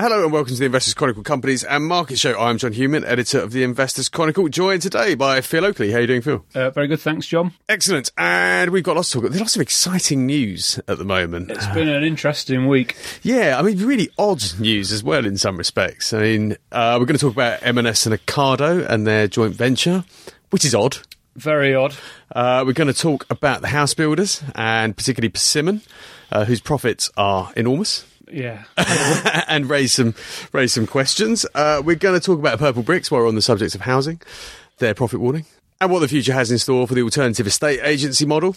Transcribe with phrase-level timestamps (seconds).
[0.00, 2.38] Hello and welcome to the Investors Chronicle Companies and Market Show.
[2.38, 5.90] I'm John Hughman, editor of the Investors Chronicle, joined today by Phil Oakley.
[5.90, 6.44] How are you doing, Phil?
[6.54, 7.52] Uh, very good, thanks, John.
[7.68, 8.12] Excellent.
[8.16, 9.30] And we've got lots to talk about.
[9.32, 11.50] There's lots of exciting news at the moment.
[11.50, 12.96] It's been an interesting week.
[13.24, 16.12] Yeah, I mean, really odd news as well in some respects.
[16.12, 20.04] I mean, uh, we're going to talk about M&S and Ocado and their joint venture,
[20.50, 20.98] which is odd.
[21.34, 21.96] Very odd.
[22.30, 25.82] Uh, we're going to talk about the house builders and particularly Persimmon,
[26.30, 28.04] uh, whose profits are enormous.
[28.32, 28.64] Yeah.
[29.48, 30.14] and raise some
[30.52, 31.46] raise some questions.
[31.54, 34.20] Uh, we're going to talk about Purplebricks while we're on the subject of housing,
[34.78, 35.46] their profit warning,
[35.80, 38.56] and what the future has in store for the alternative estate agency model.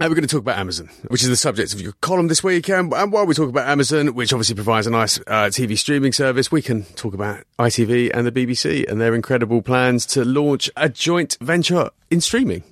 [0.00, 2.44] And we're going to talk about Amazon, which is the subject of your column this
[2.44, 2.68] week.
[2.70, 6.12] And, and while we talk about Amazon, which obviously provides a nice uh, TV streaming
[6.12, 10.70] service, we can talk about ITV and the BBC and their incredible plans to launch
[10.76, 12.62] a joint venture in streaming,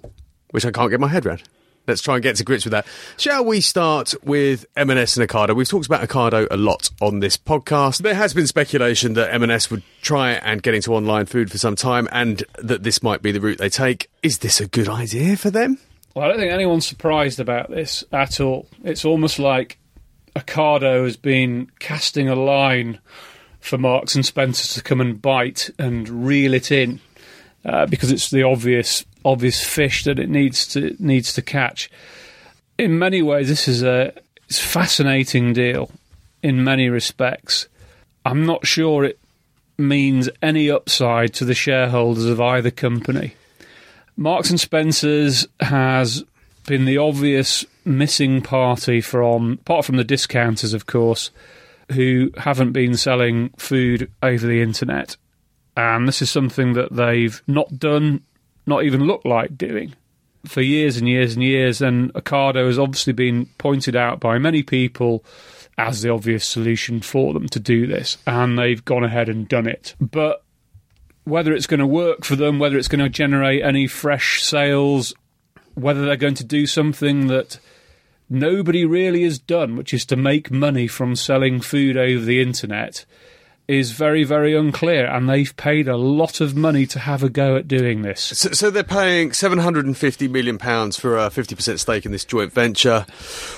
[0.52, 1.43] which I can't get my head around.
[1.86, 2.86] Let's try and get to grips with that.
[3.16, 5.54] Shall we start with M&S and Ocado?
[5.54, 8.02] We've talked about Ocado a lot on this podcast.
[8.02, 11.76] There has been speculation that M&S would try and get into online food for some
[11.76, 14.10] time and that this might be the route they take.
[14.23, 15.78] Is this a good idea for them?
[16.15, 18.66] Well, I don't think anyone's surprised about this at all.
[18.82, 19.78] It's almost like
[20.34, 23.00] Ocado has been casting a line
[23.60, 27.00] for Marks and Spencer to come and bite and reel it in
[27.65, 31.91] uh, because it's the obvious obvious fish that it needs to needs to catch.
[32.79, 34.13] In many ways, this is a
[34.49, 35.91] it's a fascinating deal.
[36.43, 37.68] In many respects,
[38.24, 39.18] I'm not sure it
[39.77, 43.35] means any upside to the shareholders of either company.
[44.16, 46.24] Marks and Spencers has
[46.66, 51.30] been the obvious missing party from, apart from the discounters, of course,
[51.93, 55.16] who haven't been selling food over the internet.
[55.77, 58.23] And this is something that they've not done
[58.66, 59.95] not even look like doing
[60.45, 61.80] for years and years and years.
[61.80, 65.25] And Ocado has obviously been pointed out by many people
[65.78, 69.66] as the obvious solution for them to do this, and they've gone ahead and done
[69.66, 69.94] it.
[70.00, 70.42] But
[71.25, 75.12] whether it's going to work for them, whether it's going to generate any fresh sales,
[75.75, 77.59] whether they're going to do something that
[78.31, 83.05] nobody really has done, which is to make money from selling food over the internet,
[83.69, 87.56] is very, very unclear, and they've paid a lot of money to have a go
[87.56, 88.21] at doing this.
[88.21, 92.06] So, so they're paying seven hundred and fifty million pounds for a fifty percent stake
[92.06, 93.05] in this joint venture,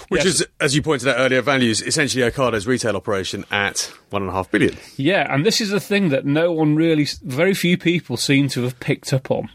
[0.09, 0.41] which Yes.
[0.41, 4.35] is, as you pointed out earlier, values essentially Ocado's retail operation at one and a
[4.35, 4.77] half billion.
[4.97, 8.63] Yeah, and this is the thing that no one really, very few people seem to
[8.63, 9.51] have picked up on,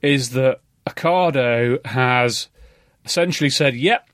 [0.00, 2.48] is that Ocado has
[3.04, 4.08] essentially said, "Yep,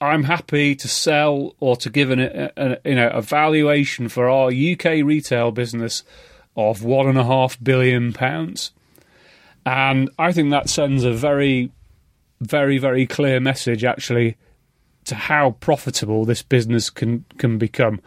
[0.00, 4.28] I'm happy to sell or to give an, a, a, you know a valuation for
[4.28, 6.02] our UK retail business
[6.56, 8.72] of one and a half billion pounds,"
[9.66, 11.70] and I think that sends a very,
[12.40, 14.36] very, very clear message actually
[15.04, 18.00] to how profitable this business can can become.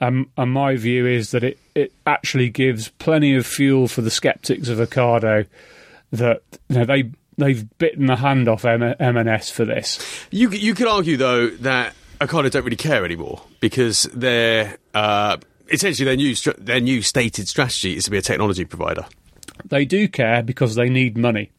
[0.00, 4.10] Um, and my view is that it, it actually gives plenty of fuel for the
[4.10, 5.46] skeptics of Ocado
[6.12, 9.98] that you know they they've bitten the hand off M- M&S for this.
[10.30, 15.36] You you could argue though that Ocado don't really care anymore because their uh,
[15.68, 19.04] essentially their new their new stated strategy is to be a technology provider.
[19.64, 21.52] They do care because they need money.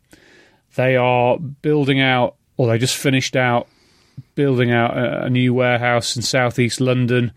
[0.76, 3.68] They are building out, or they just finished out
[4.36, 7.32] building out a, a new warehouse in southeast London.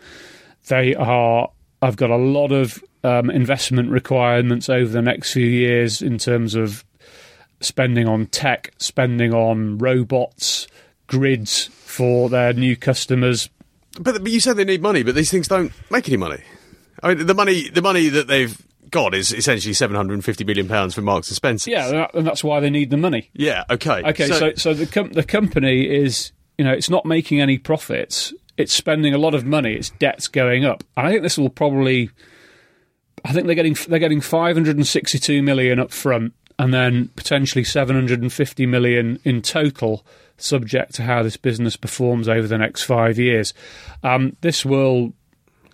[0.69, 1.50] They are.
[1.81, 6.54] I've got a lot of um, investment requirements over the next few years in terms
[6.54, 6.84] of
[7.60, 10.66] spending on tech, spending on robots,
[11.06, 13.48] grids for their new customers.
[14.00, 16.42] But, but you said they need money, but these things don't make any money.
[17.02, 18.60] I mean, the money the money that they've
[18.91, 21.70] got is essentially seven hundred and fifty million pounds from Marks and Spencer.
[21.70, 23.30] Yeah, and that's why they need the money.
[23.34, 23.64] Yeah.
[23.70, 24.02] Okay.
[24.02, 28.32] Okay, so so, the com- the company is you know it's not making any profits.
[28.56, 29.74] It's spending a lot of money.
[29.74, 32.10] Its debt's going up, and I think this will probably.
[33.24, 39.20] I think they're getting they're getting 562 million up front, and then potentially 750 million
[39.24, 40.04] in total,
[40.36, 43.54] subject to how this business performs over the next five years.
[44.02, 45.12] Um, this will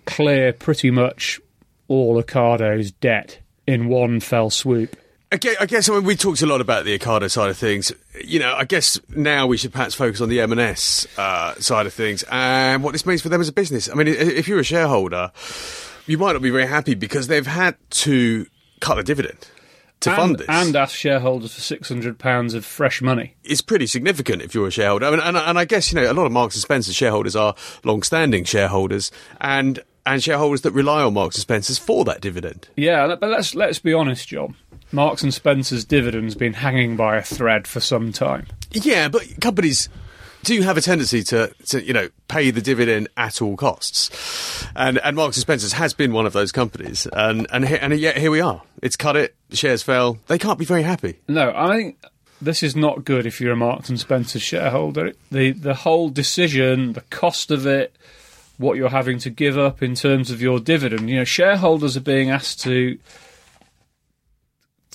[0.05, 1.39] clear pretty much
[1.87, 4.95] all Ocado's debt in one fell swoop.
[5.31, 7.91] I guess I mean, we talked a lot about the Ocado side of things.
[8.23, 11.93] You know, I guess now we should perhaps focus on the M&S uh, side of
[11.93, 13.89] things and what this means for them as a business.
[13.89, 15.31] I mean, if you're a shareholder,
[16.05, 18.45] you might not be very happy because they've had to
[18.79, 19.49] cut the dividend
[20.01, 20.47] to and, fund this.
[20.49, 23.35] and ask shareholders for six hundred pounds of fresh money.
[23.43, 25.05] it's pretty significant if you're a shareholder.
[25.05, 27.35] I mean, and, and I guess you know a lot of Marks and Spencer shareholders
[27.35, 29.11] are long-standing shareholders
[29.41, 32.67] and and shareholders that rely on Marks and Spencers for that dividend.
[32.75, 34.55] Yeah, but let's let's be honest, John.
[34.91, 38.45] Marks and Spencer's dividend's been hanging by a thread for some time.
[38.71, 39.89] Yeah, but companies
[40.45, 44.99] do have a tendency to, to you know pay the dividend at all costs, and
[44.99, 48.31] and Marks and Spencers has been one of those companies, and and and yet here
[48.31, 48.61] we are.
[48.81, 49.35] It's cut it.
[49.51, 50.19] Shares fell.
[50.27, 51.19] They can't be very happy.
[51.27, 51.97] No, I think
[52.41, 55.13] this is not good if you're a Marks and Spencer shareholder.
[55.31, 57.95] The the whole decision, the cost of it,
[58.57, 61.09] what you're having to give up in terms of your dividend.
[61.09, 62.97] You know, shareholders are being asked to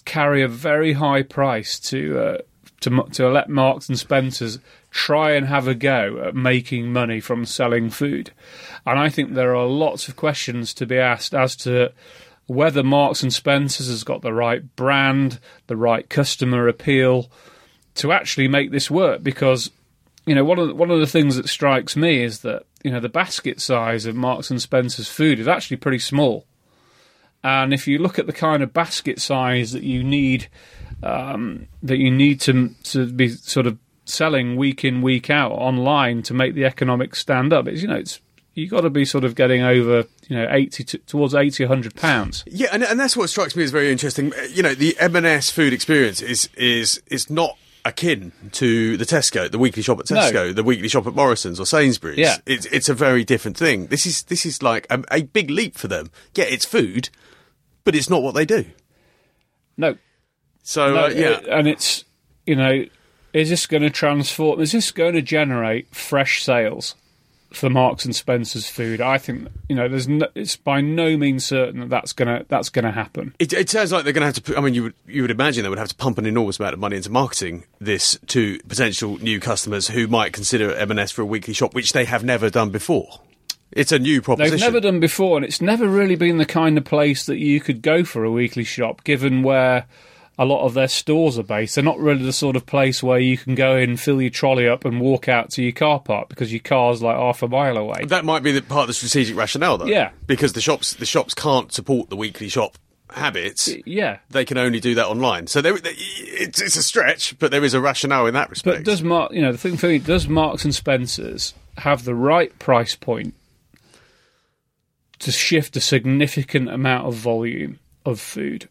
[0.04, 2.38] carry a very high price to uh,
[2.80, 4.60] to to let Marks and Spencers
[4.90, 8.32] try and have a go at making money from selling food.
[8.84, 11.92] And I think there are lots of questions to be asked as to
[12.46, 15.38] whether Marks and Spencers has got the right brand,
[15.68, 17.30] the right customer appeal
[17.94, 19.22] to actually make this work.
[19.22, 19.70] Because
[20.26, 22.90] you know one of the, one of the things that strikes me is that you
[22.90, 26.46] know the basket size of Marks and Spencers food is actually pretty small.
[27.42, 30.48] And if you look at the kind of basket size that you need,
[31.02, 33.78] um, that you need to to be sort of
[34.10, 37.96] selling week in week out online to make the economics stand up, it's you know
[37.96, 38.20] it's
[38.54, 41.94] you got to be sort of getting over you know eighty to, towards eighty, hundred
[41.94, 42.44] pounds.
[42.46, 44.32] Yeah, and, and that's what strikes me as very interesting.
[44.34, 49.50] Uh, You know, the M&S food experience is is is not akin to the Tesco,
[49.50, 50.16] the weekly shop at No.
[50.20, 52.18] Tesco, the weekly shop at Morrison's or Sainsbury's.
[52.18, 52.36] Yeah.
[52.44, 53.86] it's it's a very different thing.
[53.86, 56.10] This is this is like a, a big leap for them.
[56.34, 57.08] Yeah, it's food,
[57.84, 58.66] but it's not what they do.
[59.76, 59.96] No,
[60.62, 62.04] So no, uh, yeah, and it's
[62.44, 62.84] you know,
[63.32, 64.60] is this going to transform?
[64.60, 66.94] Is this going to generate fresh sales
[67.52, 69.00] for Marks and Spencers food?
[69.00, 72.68] I think you know, there's no, it's by no means certain that that's gonna that's
[72.68, 73.34] gonna happen.
[73.38, 74.42] It, it sounds like they're going to have to.
[74.42, 76.58] Put, I mean, you would you would imagine they would have to pump an enormous
[76.58, 81.22] amount of money into marketing this to potential new customers who might consider M&S for
[81.22, 83.20] a weekly shop, which they have never done before.
[83.72, 84.58] It's a new proposition.
[84.58, 87.60] They've never done before, and it's never really been the kind of place that you
[87.60, 89.86] could go for a weekly shop, given where
[90.40, 91.74] a lot of their stores are based.
[91.74, 94.66] They're not really the sort of place where you can go in, fill your trolley
[94.66, 97.76] up, and walk out to your car park because your car's like half a mile
[97.76, 98.06] away.
[98.06, 99.84] That might be the part of the strategic rationale, though.
[99.84, 100.12] Yeah.
[100.26, 102.78] because the shops the shops can't support the weekly shop
[103.10, 103.68] habits.
[103.84, 105.46] Yeah, They can only do that online.
[105.46, 108.78] So there, it's, it's a stretch, but there is a rationale in that respect.
[108.78, 109.32] but does Mark?
[109.32, 113.34] You know, the thing for me, does Marks and Spencers have the right price point
[115.18, 118.69] to shift a significant amount of volume of food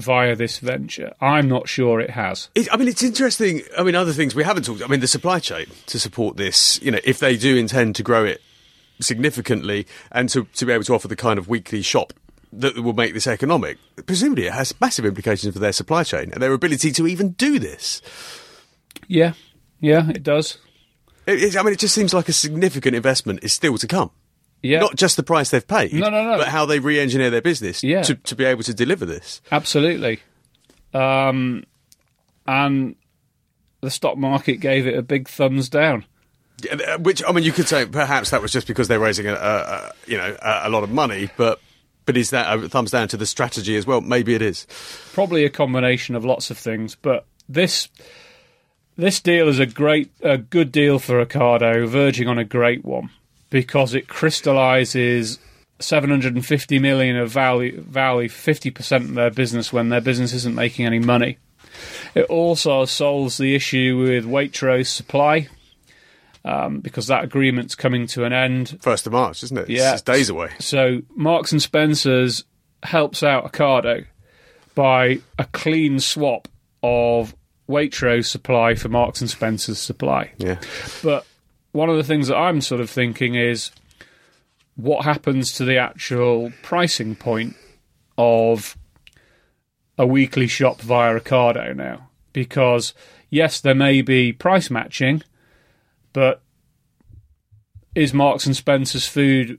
[0.00, 1.14] via this venture?
[1.20, 2.48] I'm not sure it has.
[2.54, 3.62] It, I mean, it's interesting.
[3.78, 4.82] I mean, other things we haven't talked.
[4.82, 6.80] I mean, the supply chain to support this.
[6.82, 8.40] You know, if they do intend to grow it
[9.00, 12.12] significantly and to to be able to offer the kind of weekly shop
[12.52, 16.42] that will make this economic, presumably it has massive implications for their supply chain and
[16.42, 18.02] their ability to even do this.
[19.06, 19.34] Yeah,
[19.78, 20.58] yeah, it does.
[21.26, 24.10] It, it, I mean, it just seems like a significant investment is still to come.
[24.62, 26.36] Yeah, Not just the price they've paid, No, no, no.
[26.38, 28.02] but how they re-engineer their business Yeah.
[28.02, 29.40] to, to be able to deliver this.
[29.50, 30.20] absolutely.
[30.92, 31.64] Um,
[32.46, 32.96] and
[33.80, 36.04] the stock market gave it a big thumbs down.
[36.62, 39.26] Yeah, uh, Which I mean, you could say perhaps that was just because they're raising
[39.26, 41.58] a, a, a you know a, a lot of money, but
[42.04, 44.00] but is that a thumbs down to the strategy as well?
[44.02, 44.66] Maybe it is.
[45.14, 47.88] Probably a combination of lots of things, but this
[48.96, 53.08] this deal is a great, a good deal for Ocado, verging on a great one
[53.50, 55.38] because it crystallises
[55.80, 60.98] 750 million of value, value, 50% of their business when their business isn't making any
[60.98, 61.38] money.
[62.14, 65.48] It also solves the issue with Waitrose supply
[66.44, 68.78] um, because that agreement's coming to an end.
[68.82, 69.62] First of March, isn't it?
[69.62, 69.92] It's Yeah.
[69.92, 70.50] just days away.
[70.58, 72.44] So Marks and Spencers
[72.82, 74.06] helps out Ocado
[74.74, 76.48] by a clean swap
[76.82, 77.34] of
[77.68, 80.32] Waitrose supply for Marks and Spencers supply.
[80.38, 80.58] Yeah.
[81.02, 81.24] But
[81.72, 83.70] one of the things that I'm sort of thinking is
[84.76, 87.56] what happens to the actual pricing point
[88.16, 88.76] of
[89.98, 92.08] a weekly shop via Ocado now?
[92.32, 92.94] Because
[93.28, 95.22] yes, there may be price matching,
[96.12, 96.42] but
[97.94, 99.58] is Marks and Spencer's food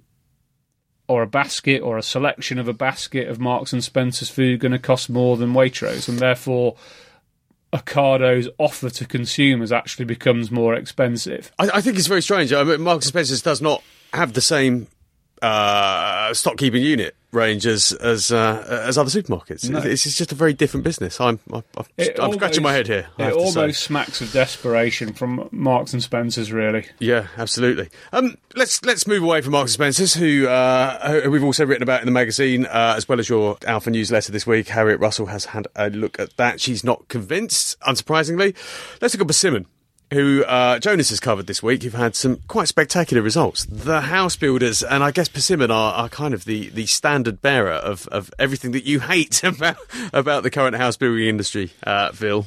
[1.07, 4.71] or a basket or a selection of a basket of Marks and Spencer's food going
[4.71, 6.75] to cost more than Waitrose, and therefore
[7.73, 11.51] Ocado's offer to consumers actually becomes more expensive.
[11.57, 12.51] I, I think it's very strange.
[12.51, 14.87] I mean, Marks and Spencer's does not have the same
[15.41, 19.69] uh, stock keeping unit range as as uh, as other supermarkets.
[19.69, 19.79] No.
[19.79, 21.19] It's, it's just a very different business.
[21.21, 21.85] I'm I'm, I'm,
[22.19, 23.07] I'm scratching my head here.
[23.17, 26.87] It almost smacks of desperation from Marks and Spencer's, really.
[26.99, 27.89] Yeah, absolutely.
[28.11, 31.83] Um, let's let's move away from Marks and Spencers, who, uh, who we've also written
[31.83, 34.67] about in the magazine, uh, as well as your Alpha newsletter this week.
[34.67, 36.59] Harriet Russell has had a look at that.
[36.59, 38.55] She's not convinced, unsurprisingly.
[39.01, 39.65] Let's look at Persimmon,
[40.11, 41.83] who uh, Jonas has covered this week.
[41.83, 43.65] Who've had some quite spectacular results.
[43.65, 47.71] The house builders, and I guess Persimmon are, are kind of the, the standard bearer
[47.71, 49.77] of, of everything that you hate about
[50.13, 51.71] about the current house building industry.
[51.83, 52.45] Uh, Phil,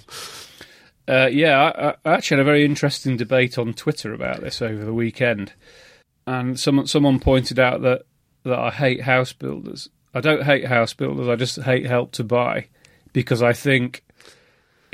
[1.08, 1.72] Uh, yeah,
[2.04, 5.52] I, I actually had a very interesting debate on Twitter about this over the weekend,
[6.26, 8.02] and someone someone pointed out that
[8.44, 9.88] that I hate house builders.
[10.12, 11.28] I don't hate house builders.
[11.28, 12.68] I just hate help to buy
[13.12, 14.04] because I think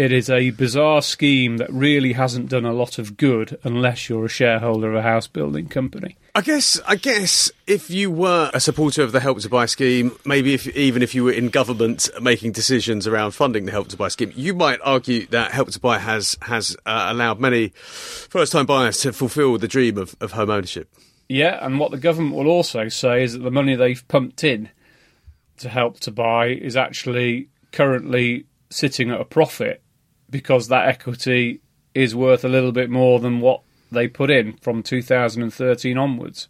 [0.00, 4.24] it is a bizarre scheme that really hasn't done a lot of good unless you're
[4.24, 6.16] a shareholder of a house building company.
[6.34, 10.16] I guess, I guess, if you were a supporter of the Help to Buy scheme,
[10.24, 13.96] maybe if even if you were in government making decisions around funding the Help to
[13.98, 18.64] Buy scheme, you might argue that Help to Buy has has uh, allowed many first-time
[18.64, 20.88] buyers to fulfil the dream of, of home ownership.
[21.28, 24.70] Yeah, and what the government will also say is that the money they've pumped in
[25.58, 29.82] to Help to Buy is actually currently sitting at a profit
[30.30, 31.60] because that equity
[31.94, 36.48] is worth a little bit more than what they put in from 2013 onwards.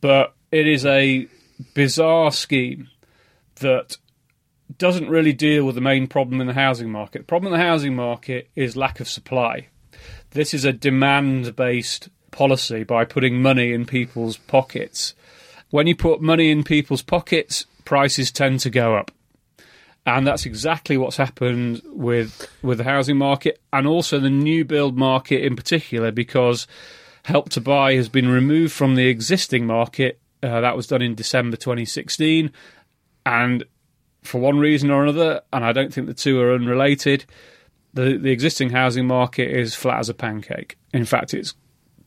[0.00, 1.28] But it is a
[1.74, 2.88] bizarre scheme
[3.56, 3.96] that
[4.78, 7.20] doesn't really deal with the main problem in the housing market.
[7.20, 9.68] The problem in the housing market is lack of supply.
[10.30, 15.14] This is a demand based policy by putting money in people's pockets.
[15.70, 19.10] When you put money in people's pockets, prices tend to go up
[20.06, 24.96] and that's exactly what's happened with with the housing market and also the new build
[24.96, 26.66] market in particular because
[27.24, 31.14] help to buy has been removed from the existing market uh, that was done in
[31.14, 32.50] December 2016
[33.26, 33.64] and
[34.22, 37.24] for one reason or another and I don't think the two are unrelated
[37.92, 40.78] the the existing housing market is flat as a pancake.
[40.92, 41.54] In fact it's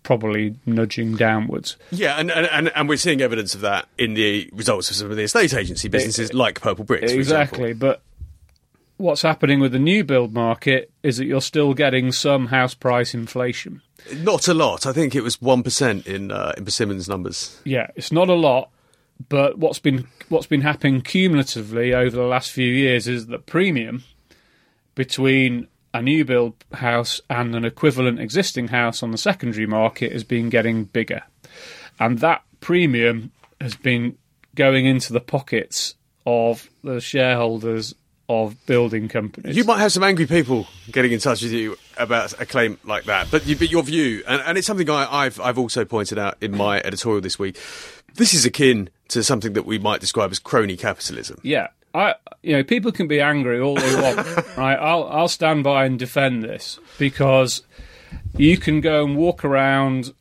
[0.03, 1.77] probably nudging downwards.
[1.91, 5.17] Yeah, and, and, and we're seeing evidence of that in the results of some of
[5.17, 7.09] the estate agency businesses it, like Purplebricks.
[7.11, 8.01] Exactly, but
[8.97, 13.13] what's happening with the new build market is that you're still getting some house price
[13.13, 13.81] inflation.
[14.15, 14.85] Not a lot.
[14.85, 17.59] I think it was one percent in uh, in Persimmon's numbers.
[17.63, 18.69] Yeah, it's not a lot,
[19.27, 24.03] but what's been what's been happening cumulatively over the last few years is that premium
[24.95, 30.23] between a new build house and an equivalent existing house on the secondary market has
[30.23, 31.23] been getting bigger.
[31.99, 34.17] And that premium has been
[34.55, 37.95] going into the pockets of the shareholders
[38.29, 39.57] of building companies.
[39.57, 43.05] You might have some angry people getting in touch with you about a claim like
[43.05, 46.19] that, but, you, but your view, and, and it's something I, have I've also pointed
[46.19, 47.59] out in my editorial this week.
[48.15, 51.39] This is akin to something that we might describe as crony capitalism.
[51.41, 54.17] Yeah, I, you know, people can be angry all they want,
[54.57, 54.75] right?
[54.75, 57.63] I'll, I'll stand by and defend this because
[58.37, 60.13] you can go and walk around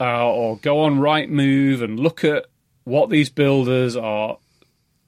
[0.00, 2.46] uh, or go on Rightmove and look at
[2.84, 4.38] what these builders are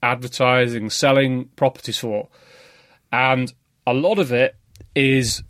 [0.01, 2.29] advertising, selling properties for,
[3.11, 3.53] and
[3.85, 4.55] a lot of it
[4.95, 5.43] is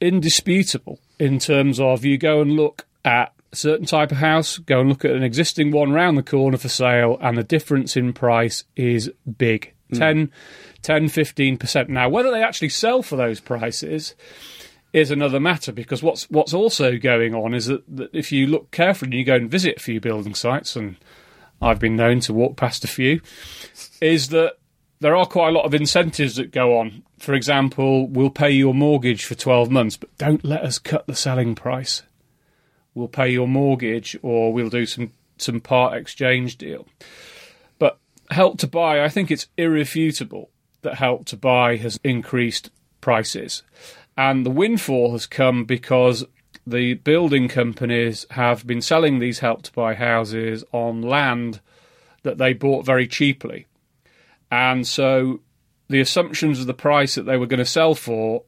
[0.00, 4.80] indisputable in terms of you go and look at a certain type of house, go
[4.80, 8.12] and look at an existing one round the corner for sale, and the difference in
[8.12, 9.72] price is big.
[9.92, 9.98] Mm.
[9.98, 10.32] 10,
[10.82, 11.88] 10 15%.
[11.88, 14.14] Now, whether they actually sell for those prices
[14.92, 18.70] is another matter because what's what's also going on is that, that if you look
[18.70, 20.96] carefully and you go and visit a few building sites, and
[21.60, 23.20] I've been known to walk past a few,
[24.00, 24.54] is that
[25.00, 27.02] there are quite a lot of incentives that go on.
[27.18, 31.14] For example, we'll pay your mortgage for 12 months, but don't let us cut the
[31.14, 32.02] selling price.
[32.94, 36.86] We'll pay your mortgage or we'll do some, some part exchange deal.
[38.30, 40.50] Help to Buy, I think it's irrefutable
[40.82, 42.70] that Help to Buy has increased
[43.00, 43.62] prices.
[44.16, 46.24] And the windfall has come because
[46.66, 51.60] the building companies have been selling these Help to Buy houses on land
[52.22, 53.66] that they bought very cheaply.
[54.50, 55.40] And so
[55.88, 58.42] the assumptions of the price that they were going to sell for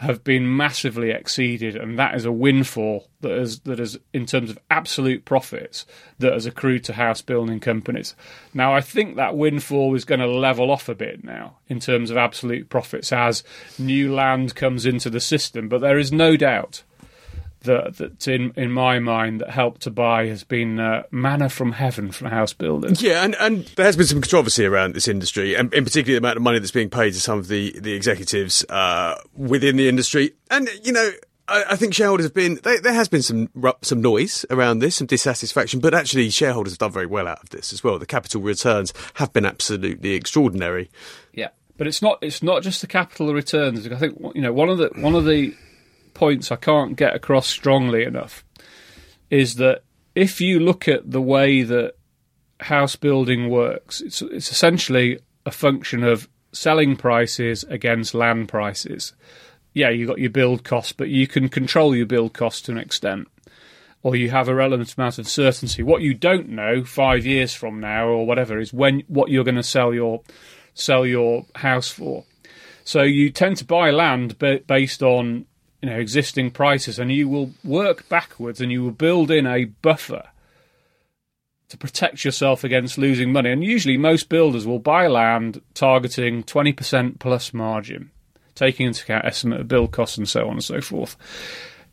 [0.00, 4.50] have been massively exceeded, and that is a windfall that is that is in terms
[4.50, 5.86] of absolute profits
[6.18, 8.14] that has accrued to house building companies.
[8.52, 12.10] Now, I think that windfall is going to level off a bit now in terms
[12.10, 13.44] of absolute profits as
[13.78, 16.82] new land comes into the system, but there is no doubt
[17.64, 21.72] that, that in in my mind that help to buy has been uh, manna from
[21.72, 23.02] heaven for house builders.
[23.02, 26.24] Yeah, and, and there has been some controversy around this industry, and in particular the
[26.24, 29.88] amount of money that's being paid to some of the the executives uh, within the
[29.88, 30.34] industry.
[30.50, 31.10] And you know,
[31.48, 33.48] I, I think shareholders have been they, there has been some
[33.82, 37.50] some noise around this, some dissatisfaction, but actually shareholders have done very well out of
[37.50, 37.98] this as well.
[37.98, 40.90] The capital returns have been absolutely extraordinary.
[41.32, 41.48] Yeah.
[41.76, 42.18] But it's not.
[42.22, 43.86] It's not just the capital returns.
[43.88, 45.54] I think you know one of the one of the
[46.24, 48.46] points I can't get across strongly enough
[49.28, 49.82] is that
[50.14, 51.96] if you look at the way that
[52.60, 59.12] house building works, it's, it's essentially a function of selling prices against land prices.
[59.74, 62.78] Yeah, you've got your build cost, but you can control your build cost to an
[62.78, 63.28] extent,
[64.02, 65.82] or you have a relevant amount of certainty.
[65.82, 69.56] What you don't know five years from now or whatever is when what you're going
[69.56, 70.22] to sell your
[70.72, 72.24] sell your house for.
[72.82, 75.44] So you tend to buy land based on
[75.84, 79.66] you know existing prices, and you will work backwards and you will build in a
[79.66, 80.30] buffer
[81.68, 83.50] to protect yourself against losing money.
[83.50, 88.10] And usually, most builders will buy land targeting twenty percent plus margin,
[88.54, 91.18] taking into account estimate of build costs and so on and so forth.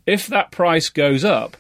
[0.05, 1.57] If that price goes up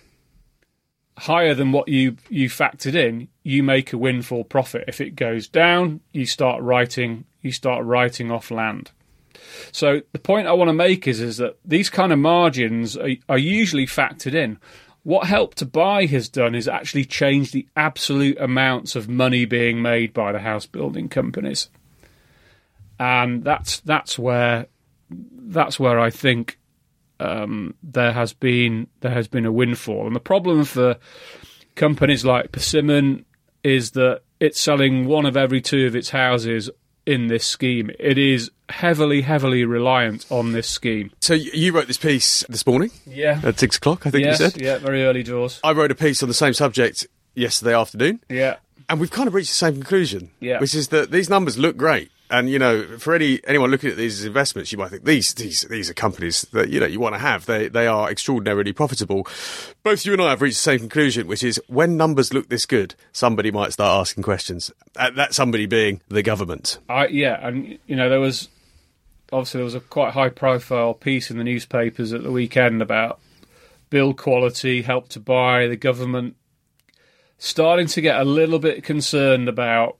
[1.17, 4.85] higher than what you you factored in, you make a windfall profit.
[4.87, 8.91] If it goes down, you start writing you start writing off land.
[9.71, 13.09] So the point I want to make is is that these kind of margins are,
[13.29, 14.57] are usually factored in.
[15.03, 19.81] What Help to Buy has done is actually change the absolute amounts of money being
[19.81, 21.69] made by the house building companies,
[22.99, 24.67] and that's that's where
[25.09, 26.59] that's where I think
[27.19, 30.97] um, there has been there has been a windfall, and the problem for
[31.75, 33.25] companies like Persimmon
[33.63, 36.69] is that it's selling one of every two of its houses
[37.05, 37.91] in this scheme.
[37.99, 41.11] It is heavily, heavily reliant on this scheme.
[41.19, 43.39] So you wrote this piece this morning Yeah.
[43.43, 44.61] at six o'clock, I think yes, you said.
[44.61, 45.59] yeah, very early doors.
[45.63, 48.55] I wrote a piece on the same subject yesterday afternoon, Yeah.
[48.89, 50.59] and we've kind of reached the same conclusion, Yeah.
[50.59, 52.09] which is that these numbers look great.
[52.33, 55.63] And you know, for any anyone looking at these investments, you might think these these
[55.69, 57.45] these are companies that you know you want to have.
[57.45, 59.27] They they are extraordinarily profitable.
[59.83, 62.65] Both you and I have reached the same conclusion, which is when numbers look this
[62.65, 64.71] good, somebody might start asking questions.
[64.95, 66.79] Uh, that somebody being the government.
[66.87, 68.47] I yeah, and you know there was
[69.31, 73.19] obviously there was a quite high profile piece in the newspapers at the weekend about
[73.89, 76.35] build quality, help to buy, the government
[77.37, 79.97] starting to get a little bit concerned about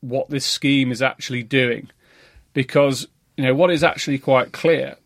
[0.00, 1.88] what this scheme is actually doing.
[2.52, 4.96] Because you know what is actually quite clear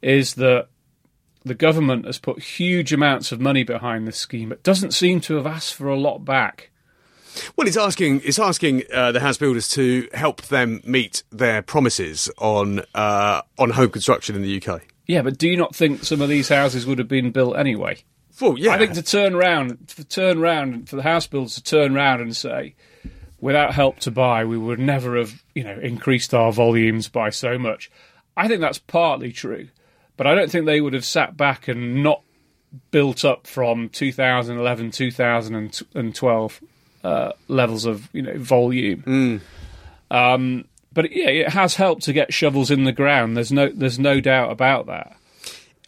[0.00, 0.68] is that
[1.44, 4.50] the government has put huge amounts of money behind this scheme.
[4.50, 6.70] But doesn't seem to have asked for a lot back
[7.56, 12.30] Well, it's asking it's asking uh, the house builders to help them meet their promises
[12.38, 14.82] on uh, on home construction in the UK.
[15.06, 17.96] yeah but do you not think some of these houses would have been built anyway
[18.40, 21.62] Well, yeah, I think to turn round, to turn round, for the house builders to
[21.62, 22.74] turn round and say,
[23.40, 27.58] without help to buy, we would never have, you know, increased our volumes by so
[27.58, 27.90] much.
[28.36, 29.68] I think that's partly true,
[30.16, 32.22] but I don't think they would have sat back and not
[32.90, 36.60] built up from 2011, 2012
[37.04, 39.40] uh, levels of, you know, volume.
[40.10, 43.36] Um, but yeah, it has helped to get shovels in the ground.
[43.36, 45.16] There's no, there's no doubt about that.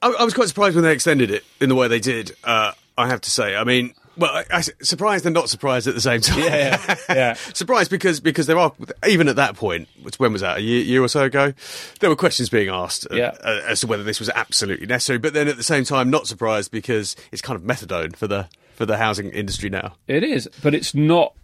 [0.02, 2.32] I, I was quite surprised when they extended it in the way they did.
[2.44, 3.56] Uh, I have to say.
[3.56, 6.40] I mean, well, I, I, surprised and not surprised at the same time.
[6.40, 7.32] Yeah, yeah.
[7.54, 8.72] surprised because because there are
[9.06, 11.54] even at that point, which when was that a year, year or so ago,
[12.00, 13.32] there were questions being asked uh, Yeah.
[13.42, 15.18] uh, as to whether this was absolutely necessary.
[15.18, 18.48] But then at the same time, not surprised because it's kind of methadone for the
[18.80, 19.92] for the housing industry now.
[20.08, 21.34] It is, but it's not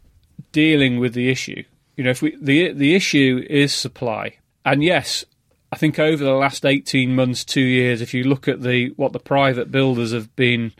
[0.52, 1.64] dealing with the issue.
[1.94, 5.22] You know, if we the the issue is supply, and yes,
[5.70, 9.12] I think over the last eighteen months, two years, if you look at the what
[9.12, 10.72] the private builders have been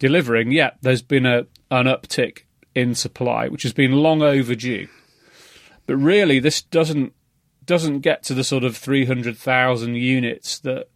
[0.00, 2.40] delivering, yeah, there's been a an uptick
[2.74, 4.88] in supply, which has been long overdue.
[5.86, 7.12] But really, this doesn't
[7.64, 10.88] doesn't get to the sort of three hundred thousand units that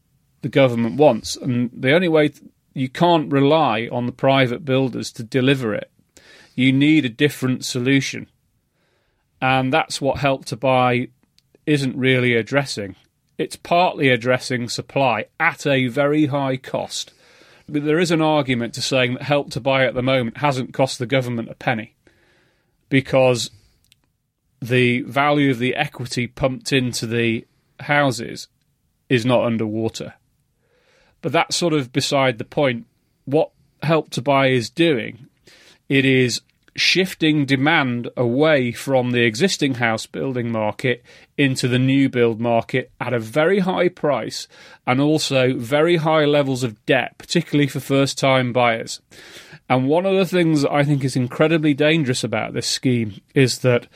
[0.42, 2.32] the government wants, and the only way
[2.78, 5.90] you can't rely on the private builders to deliver it
[6.58, 8.28] you need a different solution.
[9.40, 11.10] And that's what Help to Buy
[11.66, 12.96] isn't really addressing.
[13.38, 17.12] It's partly addressing supply at a very high cost.
[17.68, 20.74] But there is an argument to saying that Help to Buy at the moment hasn't
[20.74, 21.94] cost the government a penny
[22.88, 23.52] because
[24.60, 27.46] the value of the equity pumped into the
[27.78, 28.48] houses
[29.08, 30.14] is not underwater.
[31.22, 32.86] But that's sort of beside the point.
[33.24, 33.50] What
[33.82, 35.28] Help to Buy is doing
[35.88, 36.42] it is
[36.76, 41.02] shifting demand away from the existing house building market
[41.36, 44.46] into the new build market at a very high price
[44.86, 49.00] and also very high levels of debt, particularly for first time buyers.
[49.68, 53.86] And one of the things I think is incredibly dangerous about this scheme is that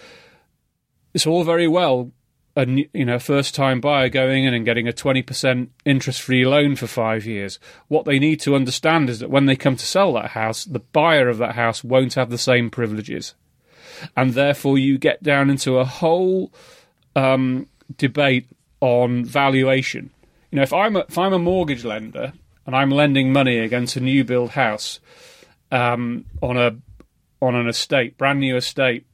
[1.15, 2.11] it's all very well
[2.55, 6.77] a you know first time buyer going in and getting a 20% interest free loan
[6.77, 7.59] for 5 years.
[7.89, 10.81] What they need to understand is that when they come to sell that house the
[10.81, 13.35] buyer of that house won't have the same privileges.
[14.17, 16.53] And therefore you get down into a whole
[17.15, 18.49] um, debate
[18.81, 20.11] on valuation.
[20.51, 22.33] You know if I'm a, if I'm a mortgage lender
[22.67, 25.01] and I'm lending money against a new build house
[25.71, 26.77] um, on a
[27.41, 29.07] on an estate brand new estate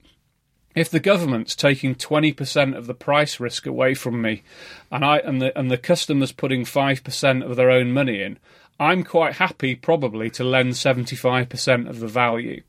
[0.75, 4.43] if the government's taking 20% of the price risk away from me
[4.91, 8.39] and I and the and the customer's putting 5% of their own money in
[8.81, 12.63] I'm quite happy probably to lend 75% of the value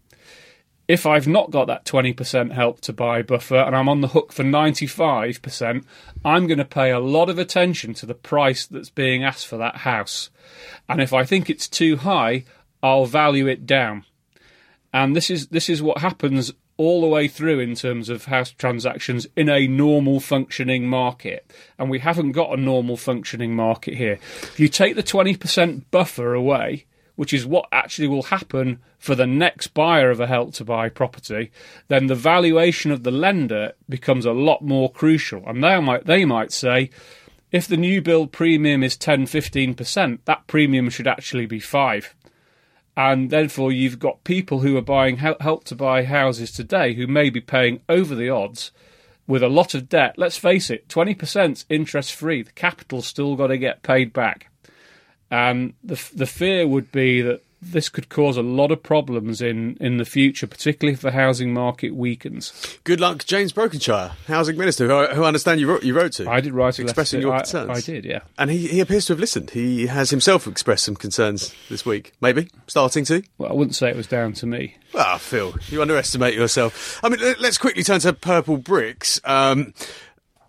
[0.90, 4.34] if I've not got that 20% help to buy buffer and I'm on the hook
[4.34, 5.86] for 95%,
[6.26, 9.58] I'm going to pay a lot of attention to the price that's being asked for
[9.58, 10.32] that house.
[10.90, 12.44] And if I think it's too high,
[12.82, 14.04] I'll value it down.
[14.92, 18.52] And this is this is what happens all the way through in terms of house
[18.52, 21.52] transactions in a normal functioning market.
[21.78, 24.18] And we haven't got a normal functioning market here.
[24.42, 26.86] If you take the 20% buffer away,
[27.18, 30.88] which is what actually will happen for the next buyer of a help to buy
[30.88, 31.52] property,
[31.90, 35.44] then the valuation of the lender becomes a lot more crucial.
[35.46, 36.92] And they might they might say,
[37.52, 42.16] if the new build premium is 10 15%, that premium should actually be 5
[43.00, 47.30] and therefore you've got people who are buying help to buy houses today who may
[47.30, 48.72] be paying over the odds
[49.26, 50.16] with a lot of debt.
[50.18, 52.42] Let's face it, 20% interest free.
[52.42, 54.52] The capital's still got to get paid back.
[55.32, 59.78] And the the fear would be that this could cause a lot of problems in,
[59.80, 62.80] in the future, particularly if the housing market weakens.
[62.84, 66.14] Good luck, James Brokenshire, housing minister, who, I, who I understand you wrote, you wrote
[66.14, 66.30] to.
[66.30, 67.70] I did write expressing your concerns.
[67.70, 68.22] I, did, yeah.
[68.38, 69.52] And he, he appears to have listened.
[69.52, 72.14] He has himself expressed some concerns this week.
[72.22, 73.24] Maybe starting to.
[73.38, 74.78] Well, I wouldn't say it was down to me.
[74.96, 77.00] Ah, Phil, you underestimate yourself.
[77.04, 79.20] I mean, let's quickly turn to Purplebricks.
[79.28, 79.74] Um,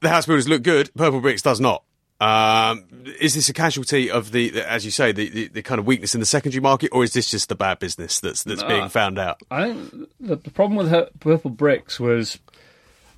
[0.01, 0.91] the house builders look good.
[0.97, 1.83] Purplebricks does not.
[2.21, 2.85] Um,
[3.19, 6.15] is this a casualty of the, as you say, the, the, the, kind of weakness
[6.15, 8.89] in the secondary market, or is this just the bad business that's that's no, being
[8.91, 9.41] found out?
[9.51, 12.39] I think the, the problem with Purplebricks was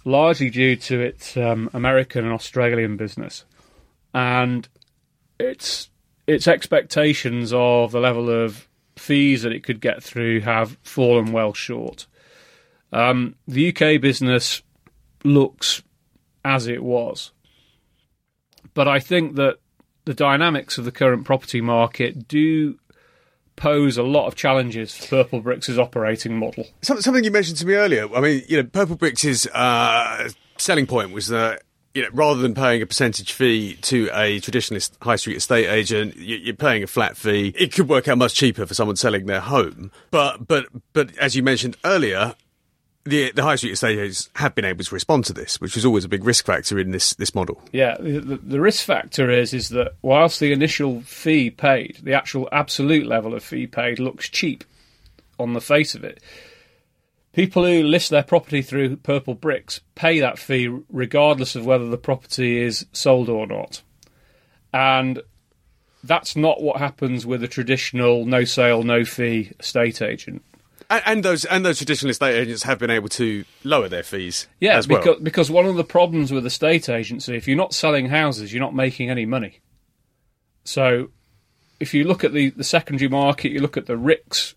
[0.04, 3.44] largely due to its um, American and Australian business,
[4.14, 4.68] and
[5.40, 5.90] its
[6.28, 11.52] its expectations of the level of fees that it could get through have fallen well
[11.52, 12.06] short.
[12.92, 14.62] Um, the UK business
[15.24, 15.82] looks
[16.44, 17.32] as it was
[18.74, 19.58] but I think that
[20.04, 22.78] the dynamics of the current property market do
[23.54, 26.66] pose a lot of challenges for Purplebricks' operating model.
[26.80, 28.12] Something you mentioned to me earlier.
[28.14, 31.62] I mean, you know, Purplebricks' uh, selling point was that.
[31.94, 36.16] You know, rather than paying a percentage fee to a traditionalist high street estate agent,
[36.16, 37.52] you're paying a flat fee.
[37.54, 39.92] It could work out much cheaper for someone selling their home.
[40.10, 42.34] But, but, but as you mentioned earlier,
[43.04, 45.84] the the high street estate agents have been able to respond to this, which was
[45.84, 47.60] always a big risk factor in this this model.
[47.72, 52.48] Yeah, the, the risk factor is is that whilst the initial fee paid, the actual
[52.52, 54.64] absolute level of fee paid looks cheap
[55.38, 56.22] on the face of it.
[57.32, 62.60] People who list their property through Purplebricks pay that fee regardless of whether the property
[62.60, 63.82] is sold or not,
[64.72, 65.22] and
[66.04, 70.42] that's not what happens with a traditional no sale, no fee estate agent
[70.92, 74.46] and, and, those and those traditional estate agents have been able to lower their fees.
[74.60, 74.98] Yeah, well.
[74.98, 78.62] because because one of the problems with estate agency, if you're not selling houses, you're
[78.62, 79.60] not making any money.
[80.64, 81.08] So,
[81.80, 84.54] if you look at the, the secondary market, you look at the RICS,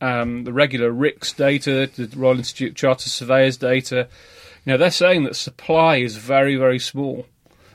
[0.00, 4.08] um, the regular RICS data, the Royal Institute of Chartered Surveyors data.
[4.64, 7.26] You know, they're saying that supply is very very small,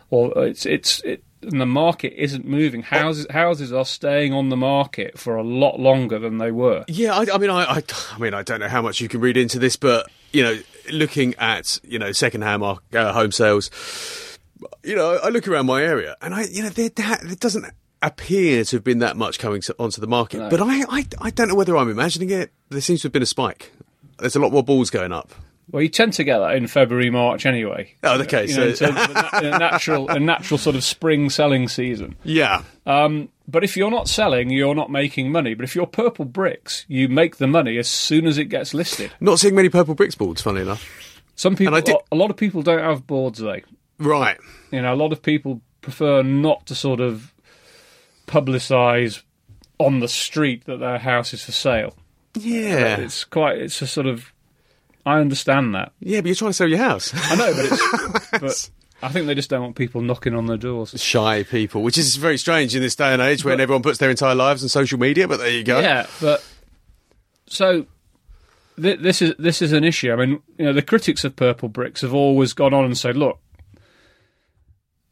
[0.09, 2.81] or it's it's it, and the market isn't moving.
[2.81, 6.85] Houses houses are staying on the market for a lot longer than they were.
[6.87, 9.21] Yeah, I, I mean, I, I, I, mean, I don't know how much you can
[9.21, 10.57] read into this, but you know,
[10.91, 13.69] looking at you know second-hand uh, home sales,
[14.83, 17.65] you know, I look around my area, and I, you know, there, there doesn't
[18.01, 20.39] appear to have been that much coming onto the market.
[20.39, 20.49] No.
[20.49, 22.51] But I, I, I don't know whether I'm imagining it.
[22.69, 23.71] There seems to have been a spike.
[24.19, 25.31] There's a lot more balls going up.
[25.71, 27.95] Well, you tend to get that in February, March anyway.
[28.03, 28.47] Oh, okay.
[28.47, 28.87] You know, so
[29.33, 32.15] a, natural, a natural sort of spring selling season.
[32.23, 32.63] Yeah.
[32.85, 35.53] Um, but if you're not selling, you're not making money.
[35.53, 39.11] But if you're Purplebricks, you make the money as soon as it gets listed.
[39.19, 40.87] Not seeing many Purplebricks boards, funny enough.
[41.35, 41.95] Some people, did...
[42.11, 43.61] a lot of people don't have boards though.
[43.97, 44.37] Right.
[44.71, 47.33] You know, a lot of people prefer not to sort of
[48.27, 49.23] publicise
[49.77, 51.95] on the street that their house is for sale.
[52.35, 53.59] Yeah, it's quite.
[53.59, 54.32] It's a sort of
[55.05, 55.91] I understand that.
[55.99, 57.13] Yeah, but you're trying to sell your house.
[57.13, 58.29] I know, but it's.
[58.31, 58.69] but
[59.03, 60.95] I think they just don't want people knocking on their doors.
[61.01, 64.09] Shy people, which is very strange in this day and age when everyone puts their
[64.09, 65.27] entire lives on social media.
[65.27, 65.81] But there you go.
[65.81, 66.45] Yeah, but
[67.47, 67.85] so
[68.81, 70.13] th- this is this is an issue.
[70.13, 73.39] I mean, you know, the critics of Purplebricks have always gone on and said, "Look,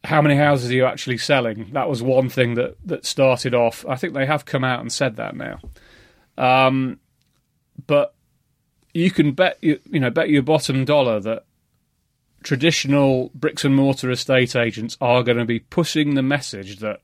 [0.04, 3.84] how many houses are you actually selling?" That was one thing that that started off.
[3.86, 5.60] I think they have come out and said that now.
[6.38, 6.98] Um,
[7.86, 8.14] but
[8.94, 11.44] you can bet you, you know bet your bottom dollar that
[12.42, 17.00] traditional bricks and mortar estate agents are going to be pushing the message that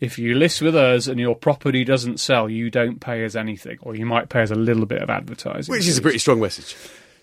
[0.00, 3.78] if you list with us and your property doesn't sell, you don't pay us anything,
[3.82, 5.72] or you might pay us a little bit of advertising.
[5.72, 6.76] Which is a pretty strong message.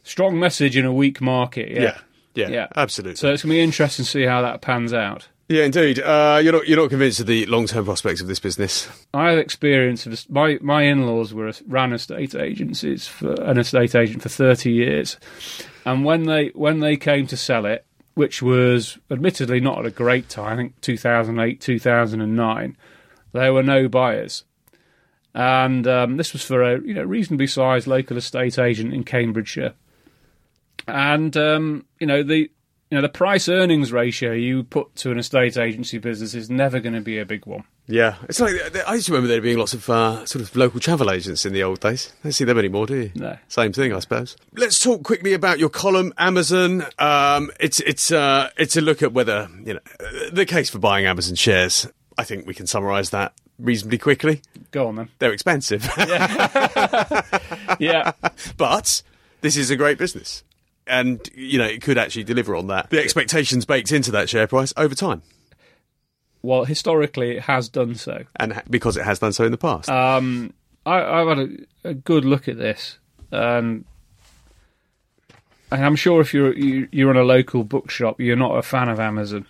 [0.03, 1.81] Strong message in a weak market, yeah.
[1.81, 1.99] Yeah,
[2.35, 2.67] yeah, yeah.
[2.75, 3.15] absolutely.
[3.15, 5.29] So it's going to be interesting to see how that pans out.
[5.47, 5.99] Yeah, indeed.
[5.99, 8.89] Uh, you're not you're not convinced of the long term prospects of this business.
[9.13, 13.93] I had experience of my my in laws were ran estate agencies for an estate
[13.93, 15.17] agent for thirty years,
[15.85, 19.91] and when they when they came to sell it, which was admittedly not at a
[19.91, 22.75] great time, I think two thousand eight two thousand and nine,
[23.31, 24.45] there were no buyers,
[25.35, 29.73] and um, this was for a you know reasonably sized local estate agent in Cambridgeshire,
[30.87, 32.49] and um, you know the.
[32.89, 36.79] You know the price earnings ratio you put to an estate agency business is never
[36.79, 37.63] going to be a big one.
[37.87, 38.53] Yeah, it's like
[38.87, 41.53] I used to remember there being lots of uh, sort of local travel agents in
[41.53, 42.13] the old days.
[42.21, 43.11] Don't see them anymore, do you?
[43.15, 43.37] No.
[43.47, 44.37] Same thing, I suppose.
[44.53, 46.85] Let's talk quickly about your column, Amazon.
[46.99, 49.79] Um, it's it's uh, it's a look at whether you know
[50.31, 51.87] the case for buying Amazon shares.
[52.17, 54.41] I think we can summarise that reasonably quickly.
[54.71, 55.09] Go on then.
[55.19, 57.21] They're expensive, yeah.
[57.79, 58.11] Yeah.
[58.57, 59.03] but
[59.41, 60.43] this is a great business.
[60.87, 62.89] And you know it could actually deliver on that.
[62.91, 65.23] The expectations baked into that share price over time,
[66.43, 68.23] Well, historically, it has done so.
[68.35, 69.89] and because it has done so in the past.
[69.89, 70.53] Um,
[70.85, 72.99] I, I've had a, a good look at this,
[73.31, 73.83] and,
[75.71, 78.87] and I'm sure if you're you, you're in a local bookshop, you're not a fan
[78.89, 79.45] of Amazon.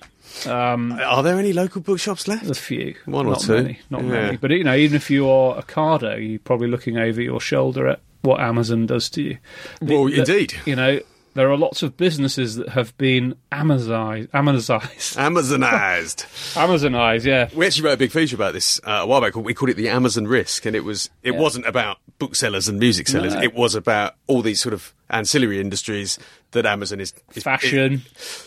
[0.45, 2.49] Um, Are there any local bookshops left?
[2.49, 3.53] a few, One or not two.
[3.55, 4.09] many, not Yeah.
[4.09, 4.37] many.
[4.37, 7.99] But you know, even if you are Ocado, you're probably looking over your shoulder at
[8.21, 9.37] what Amazon does to you.
[9.81, 10.53] Well, The- indeed.
[10.65, 10.99] You know,
[11.35, 16.25] there are lots of businesses that have been Amazonized, Amazonized, Amazonized.
[16.55, 17.25] Amazonized.
[17.25, 19.35] Yeah, we actually wrote a big feature about this uh, a while back.
[19.35, 21.39] We called it the Amazon risk, and it was it Yeah.
[21.39, 23.35] wasn't about booksellers and music sellers.
[23.35, 23.41] No.
[23.41, 26.17] It was about all these sort of ancillary industries
[26.51, 27.99] that Amazon is, is fashion.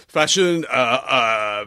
[0.09, 1.64] fashion, uh, uh,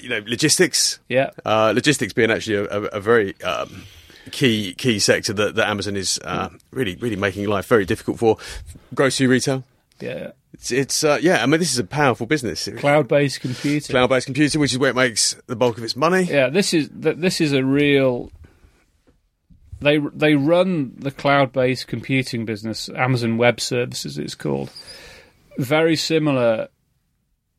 [0.00, 0.98] you know, logistics.
[1.08, 3.84] yeah, Uh, logistics being actually a, a, a very um,
[4.32, 8.36] key key sector that, that Amazon is uh, really really making life very difficult for.
[8.94, 9.62] Grocery retail.
[10.00, 10.32] yeah.
[10.54, 11.42] It's, it's uh, yeah.
[11.42, 12.68] I mean, this is a powerful business.
[12.76, 13.92] Cloud-based computing.
[13.92, 16.22] Cloud-based computing, which is where it makes the bulk of its money.
[16.22, 18.30] Yeah, this is this is a real.
[19.80, 24.70] They they run the cloud-based computing business, Amazon Web Services, it's called.
[25.58, 26.68] Very similar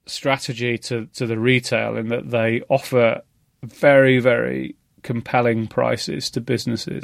[0.05, 3.21] strategy to to the retail in that they offer
[3.62, 7.03] very very compelling prices to businesses,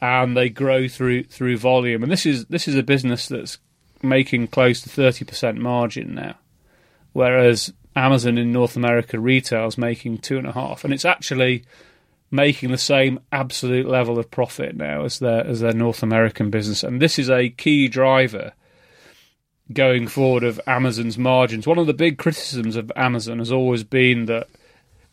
[0.00, 2.04] and they grow through through volume.
[2.04, 3.58] And this is this is a business that's
[4.02, 6.36] making close to thirty percent margin now
[7.16, 11.64] whereas Amazon in North America retail is making two and a half, and it's actually
[12.30, 16.82] making the same absolute level of profit now as their as their North American business,
[16.82, 18.52] and this is a key driver
[19.72, 21.66] going forward of Amazon's margins.
[21.66, 24.46] One of the big criticisms of Amazon has always been that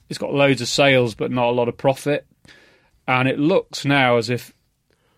[0.09, 2.27] it's got loads of sales but not a lot of profit,
[3.07, 4.53] and it looks now as if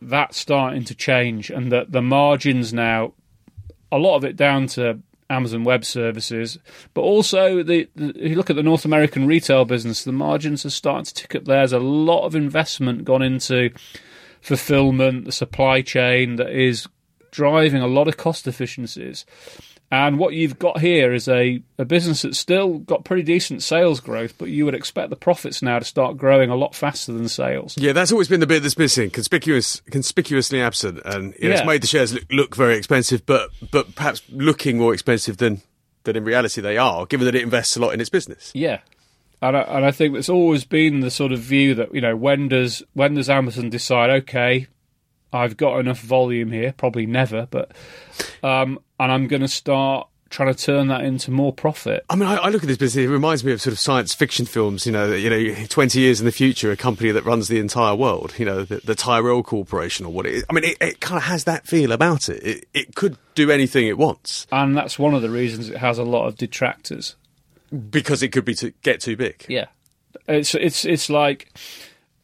[0.04, 3.14] that's starting to change, and that the margins now
[3.92, 6.60] a lot of it down to Amazon Web Services,
[6.94, 10.66] but also the, the if you look at the North American retail business, the margins
[10.66, 11.46] are starting to tick up.
[11.46, 13.72] There's a lot of investment gone into
[14.42, 16.88] fulfillment, the supply chain that is
[17.32, 19.26] driving a lot of cost efficiencies.
[19.92, 24.00] And what you've got here is a, a business that's still got pretty decent sales
[24.00, 27.30] growth, but you would expect the profits now to start growing a lot faster than
[27.30, 27.78] sales.
[27.78, 31.66] Yeah, that's always been the bit that's missing, conspicuous, conspicuously absent, and you know, it's
[31.66, 35.62] made the shares look, look very expensive, but but perhaps looking more expensive than
[36.04, 38.52] than in reality they are, given that it invests a lot in its business.
[38.56, 38.80] Yeah,
[39.42, 42.16] and I, and I think it's always been the sort of view that you know
[42.16, 44.68] when does when does Amazon decide okay,
[45.32, 47.72] I've got enough volume here, probably never, but
[48.44, 52.04] um, and I'm going to start trying to turn that into more profit.
[52.10, 54.14] I mean, I, I look at this business; it reminds me of sort of science
[54.14, 54.86] fiction films.
[54.86, 57.96] You know, you know, twenty years in the future, a company that runs the entire
[57.96, 58.34] world.
[58.38, 60.46] You know, the, the Tyrell Corporation or what it is.
[60.50, 62.44] I mean, it, it kind of has that feel about it.
[62.44, 62.68] it.
[62.74, 66.04] It could do anything it wants And that's one of the reasons it has a
[66.04, 67.16] lot of detractors.
[67.90, 69.46] because it could be to get too big.
[69.48, 69.66] Yeah,
[70.28, 71.52] it's it's it's like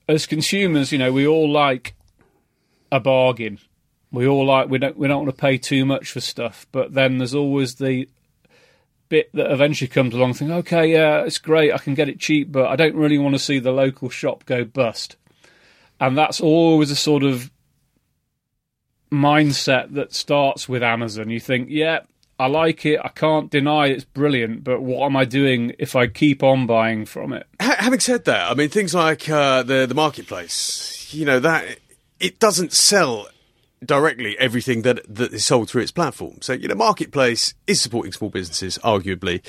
[0.07, 1.93] as consumers, you know, we all like
[2.91, 3.59] a bargain.
[4.11, 6.93] We all like we don't we don't want to pay too much for stuff, but
[6.93, 8.07] then there's always the
[9.07, 10.33] bit that eventually comes along.
[10.33, 13.35] Think, okay, yeah, it's great, I can get it cheap, but I don't really want
[13.35, 15.17] to see the local shop go bust.
[15.99, 17.51] And that's always a sort of
[19.11, 21.29] mindset that starts with Amazon.
[21.29, 21.99] You think, yeah,
[22.39, 22.99] I like it.
[23.03, 27.05] I can't deny it's brilliant, but what am I doing if I keep on buying
[27.05, 27.45] from it?
[27.59, 31.13] Having said that, I mean things like uh, the the marketplace.
[31.13, 31.77] You know that
[32.19, 33.27] it doesn't sell
[33.83, 36.37] directly everything that that is sold through its platform.
[36.41, 39.41] So you know, marketplace is supporting small businesses, arguably.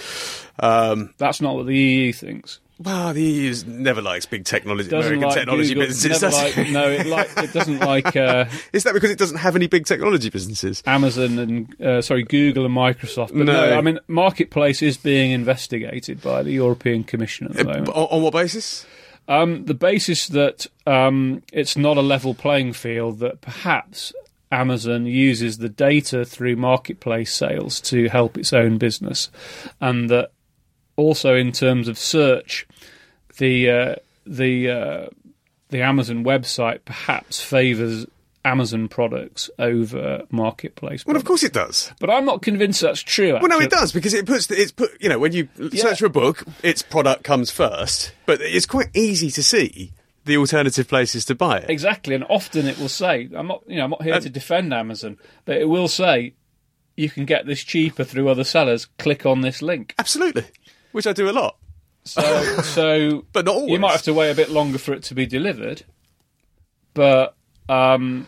[0.58, 2.60] Um, That's not what the EU thinks.
[2.78, 6.22] Well, the EU never likes big technology, American like technology Google, businesses.
[6.22, 6.56] never does it?
[6.56, 9.68] like, no, it, like, it doesn't like uh, Is that because it doesn't have any
[9.68, 10.82] big technology businesses?
[10.86, 13.28] Amazon and uh, sorry Google and Microsoft.
[13.28, 13.52] But no.
[13.52, 13.78] No.
[13.78, 17.88] I mean marketplace is being investigated by the European Commission at the moment.
[17.90, 18.84] On, on what basis?
[19.32, 24.12] Um, the basis that um, it's not a level playing field, that perhaps
[24.50, 29.30] Amazon uses the data through marketplace sales to help its own business,
[29.80, 30.32] and that
[30.96, 32.66] also in terms of search,
[33.38, 33.94] the uh,
[34.26, 35.06] the uh,
[35.70, 38.04] the Amazon website perhaps favours
[38.44, 41.06] Amazon products over marketplace.
[41.06, 41.92] Well, of course it does.
[42.00, 43.34] But I'm not convinced that's true.
[43.34, 44.90] Well, no, it does because it puts it's put.
[45.00, 48.88] You know, when you search for a book, its product comes first, but it's quite
[48.94, 49.92] easy to see
[50.24, 51.70] the alternative places to buy it.
[51.70, 54.30] Exactly, and often it will say, "I'm not, you know, I'm not here And- to
[54.30, 56.34] defend Amazon, but it will say
[56.96, 58.86] you can get this cheaper through other sellers.
[58.98, 60.44] Click on this link." Absolutely,
[60.92, 61.56] which I do a lot.
[62.04, 62.22] So,
[62.62, 65.26] so But not you might have to wait a bit longer for it to be
[65.26, 65.84] delivered,
[66.94, 67.36] but
[67.68, 68.26] um,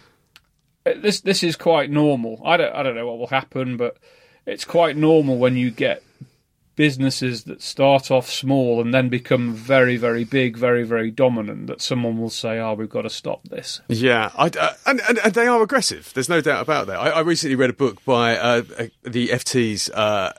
[0.85, 2.41] this this is quite normal.
[2.45, 3.97] I don't I don't know what will happen, but
[4.47, 6.03] it's quite normal when you get
[6.77, 11.67] businesses that start off small and then become very very big, very very dominant.
[11.69, 15.19] That someone will say, "Oh, we've got to stop this." Yeah, I, uh, and, and
[15.19, 16.13] and they are aggressive.
[16.15, 16.99] There's no doubt about that.
[16.99, 19.91] I, I recently read a book by uh, uh, the FT's.
[19.91, 20.33] Uh,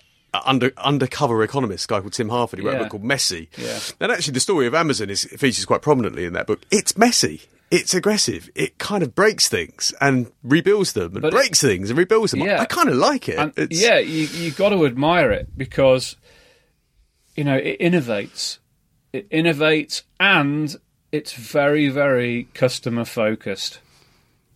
[0.46, 2.60] under undercover economist, a guy called Tim Harford.
[2.60, 3.50] He wrote a book called Messy.
[3.58, 3.80] Yeah.
[4.02, 6.62] And actually, the story of Amazon is features quite prominently in that book.
[6.72, 7.44] It's messy.
[7.72, 8.50] It's aggressive.
[8.56, 12.32] It kind of breaks things and rebuilds them, and But it- breaks things and rebuilds
[12.32, 12.42] them.
[12.42, 12.62] Yeah.
[12.62, 13.38] I, kind of like it.
[13.72, 16.16] Yeah, you you got to admire it because
[17.36, 18.60] you know it innovates,
[19.12, 20.76] it innovates, and
[21.12, 23.80] it's very very customer focused,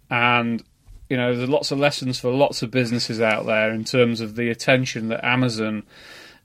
[0.10, 0.63] and
[1.10, 4.36] you know there's lots of lessons for lots of businesses out there in terms of
[4.36, 5.84] the attention that Amazon.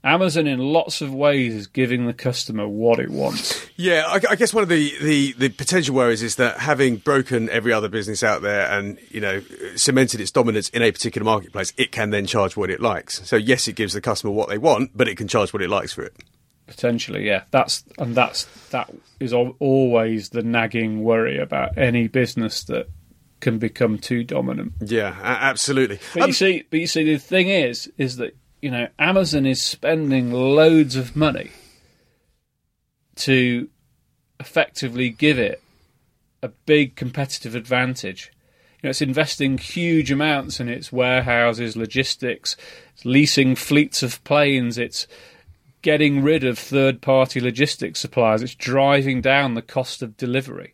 [0.05, 3.65] Amazon, in lots of ways, is giving the customer what it wants.
[3.75, 7.49] Yeah, I, I guess one of the, the, the potential worries is that having broken
[7.49, 9.41] every other business out there and you know
[9.75, 13.27] cemented its dominance in a particular marketplace, it can then charge what it likes.
[13.27, 15.69] So yes, it gives the customer what they want, but it can charge what it
[15.69, 16.15] likes for it.
[16.67, 17.43] Potentially, yeah.
[17.51, 22.89] That's and that's that is always the nagging worry about any business that
[23.39, 24.73] can become too dominant.
[24.81, 25.99] Yeah, absolutely.
[26.13, 28.35] But Um, you see, but you see, the thing is, is that
[28.65, 31.51] you know Amazon is spending loads of money
[33.15, 33.69] to
[34.39, 35.61] effectively give it
[36.41, 38.31] a big competitive advantage.
[38.81, 42.57] You know, it's investing huge amounts in its warehouses, logistics,
[42.95, 44.79] it's leasing fleets of planes.
[44.79, 45.05] It's
[45.83, 48.41] getting rid of third-party logistics suppliers.
[48.41, 50.73] It's driving down the cost of delivery,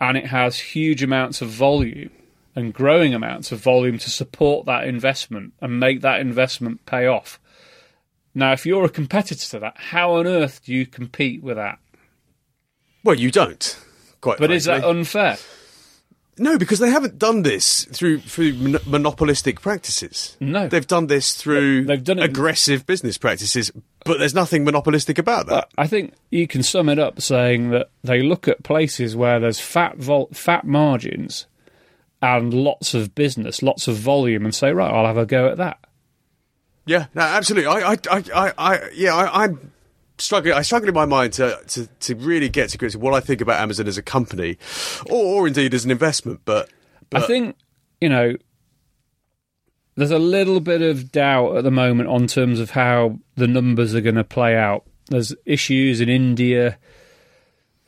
[0.00, 2.12] and it has huge amounts of volume
[2.56, 7.38] and growing amounts of volume to support that investment and make that investment pay off.
[8.34, 11.78] Now, if you're a competitor to that, how on earth do you compete with that?
[13.04, 13.78] well, you don't.
[14.20, 15.36] Quite, But is that unfair?
[16.38, 16.58] no?
[16.58, 20.36] Because they haven't done this through through mon- monopolistic practices.
[20.40, 20.66] No.
[20.68, 23.70] they've done this through They've done it- aggressive business practices.
[24.04, 25.68] But there's nothing monopolistic about that.
[25.78, 29.60] I think you can sum it up saying that they look at places where there's
[29.60, 31.46] fat vol- fat margins
[32.26, 35.58] and lots of business, lots of volume, and say, right, I'll have a go at
[35.58, 35.78] that.
[36.86, 37.66] Yeah, no, absolutely.
[37.66, 39.72] I, I, I, I, yeah, I, I'm
[40.18, 40.54] struggling.
[40.54, 43.20] I struggle in my mind to, to, to really get to grips with what I
[43.20, 44.58] think about Amazon as a company,
[45.10, 46.40] or, or indeed as an investment.
[46.44, 46.70] But,
[47.10, 47.56] but I think
[48.00, 48.36] you know
[49.96, 53.94] there's a little bit of doubt at the moment on terms of how the numbers
[53.94, 54.84] are going to play out.
[55.08, 56.78] There's issues in India.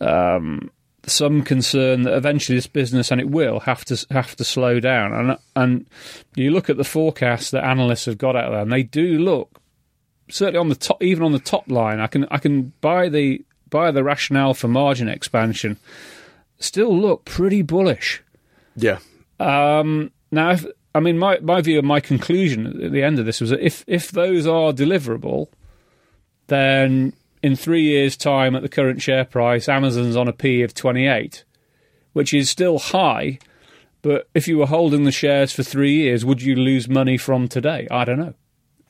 [0.01, 0.71] Um,
[1.11, 5.13] some concern that eventually this business and it will have to have to slow down.
[5.13, 5.87] And and
[6.35, 9.61] you look at the forecasts that analysts have got out there, and they do look
[10.31, 12.01] certainly on the top, even on the top line.
[12.01, 15.77] I can I can buy the buy the rationale for margin expansion.
[16.59, 18.23] Still look pretty bullish.
[18.75, 18.99] yeah,
[19.39, 23.27] Um, now, if, I mean, my, my view and my conclusion at the end of
[23.27, 25.49] this was that if, if those are deliverable,
[26.49, 30.75] then in three years' time at the current share price, Amazon's on a P of
[30.75, 31.45] 28,
[32.13, 33.39] which is still high.
[34.03, 37.49] But if you were holding the shares for three years, would you lose money from
[37.49, 37.89] today?
[37.91, 38.35] I don't know.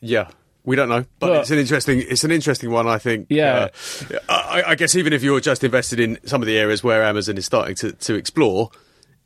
[0.01, 0.29] yeah.
[0.65, 2.05] We don't know, but But- it's an interesting.
[2.07, 2.87] It's an interesting one.
[2.87, 3.29] I think.
[3.31, 3.69] Yeah.
[4.11, 7.03] Uh, I, I guess even if you're just invested in some of the areas where
[7.03, 8.71] Amazon is starting to, to explore,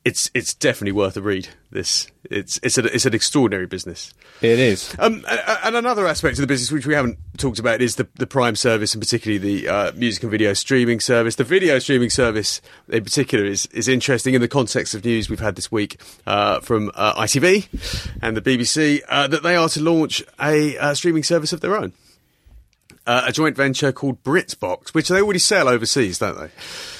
[0.05, 1.49] it's it's definitely worth a read.
[1.71, 4.13] This it's it's a, it's an extraordinary business.
[4.41, 4.95] It is.
[4.99, 8.09] Um, a- and another aspect of the business which we haven't talked about is the,
[8.17, 11.37] the Prime service, and particularly the uh, music and video streaming service.
[11.37, 15.39] The video streaming service, in particular, is is interesting in the context of news we've
[15.41, 17.69] had this week uh, from uh, ITV
[18.23, 21.77] and the BBC uh, that they are to launch a uh, streaming service of their
[21.77, 21.93] own.
[23.07, 26.51] uh, a joint venture called BritBox, which they already sell overseas, don't they?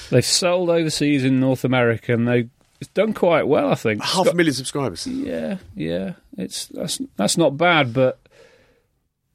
[0.09, 2.49] They've sold overseas in North America, and they
[2.83, 4.03] it's done quite well, I think.
[4.03, 5.07] Half a million subscribers.
[5.07, 8.19] Yeah, yeah, it's that's that's not bad, but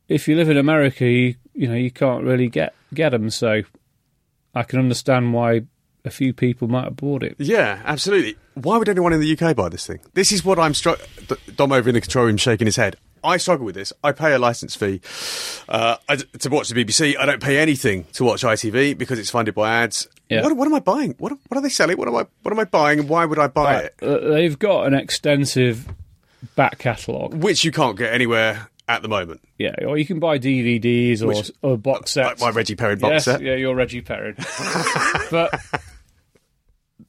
[0.06, 3.30] if you live in America, you you know you can't really get get them.
[3.30, 3.62] So
[4.54, 5.62] I can understand why
[6.04, 7.36] a few people might have bought it.
[7.38, 8.36] Yeah, absolutely.
[8.52, 10.00] Why would anyone in the UK buy this thing?
[10.12, 11.00] This is what I'm struck.
[11.56, 12.96] Dom over in the control room shaking his head.
[13.24, 13.92] I struggle with this.
[14.02, 15.00] I pay a license fee
[15.68, 17.16] uh, I- to watch the BBC.
[17.18, 20.08] I don't pay anything to watch ITV because it's funded by ads.
[20.28, 20.42] Yeah.
[20.42, 21.14] What, what am I buying?
[21.18, 21.96] What, what are they selling?
[21.96, 22.26] What am I?
[22.42, 22.98] What am I buying?
[23.00, 23.94] And why would I buy it?
[24.02, 25.88] Uh, they've got an extensive
[26.54, 27.34] back catalogue.
[27.34, 29.40] Which you can't get anywhere at the moment.
[29.58, 32.40] Yeah, or you can buy DVDs or, Which- or box Like sets.
[32.40, 33.40] my Reggie Perrin box yes, set.
[33.42, 34.34] yeah, you're Reggie Perrin.
[35.30, 35.58] but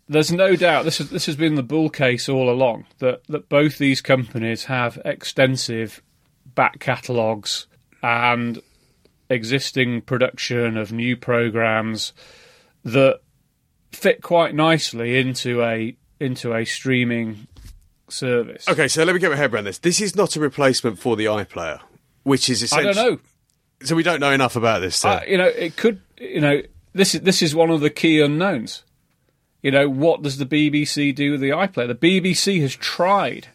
[0.09, 3.47] there's no doubt this is this has been the bull case all along that that
[3.47, 6.01] both these companies have extensive
[6.55, 7.67] back catalogues
[8.01, 8.61] and
[9.29, 12.11] existing production of new programs
[12.83, 13.21] that
[13.91, 17.47] fit quite nicely into a into a streaming
[18.09, 18.67] service.
[18.67, 19.77] Okay, so let me get my head around this.
[19.77, 21.79] This is not a replacement for the iPlayer,
[22.23, 22.93] which is I essentially.
[22.93, 23.19] don't know.
[23.81, 24.97] So we don't know enough about this.
[24.97, 25.09] So.
[25.09, 26.01] Uh, you know, it could.
[26.17, 26.61] You know,
[26.93, 28.83] this is this is one of the key unknowns.
[29.61, 31.87] You know, what does the BBC do with the iPlayer?
[31.87, 33.47] The BBC has tried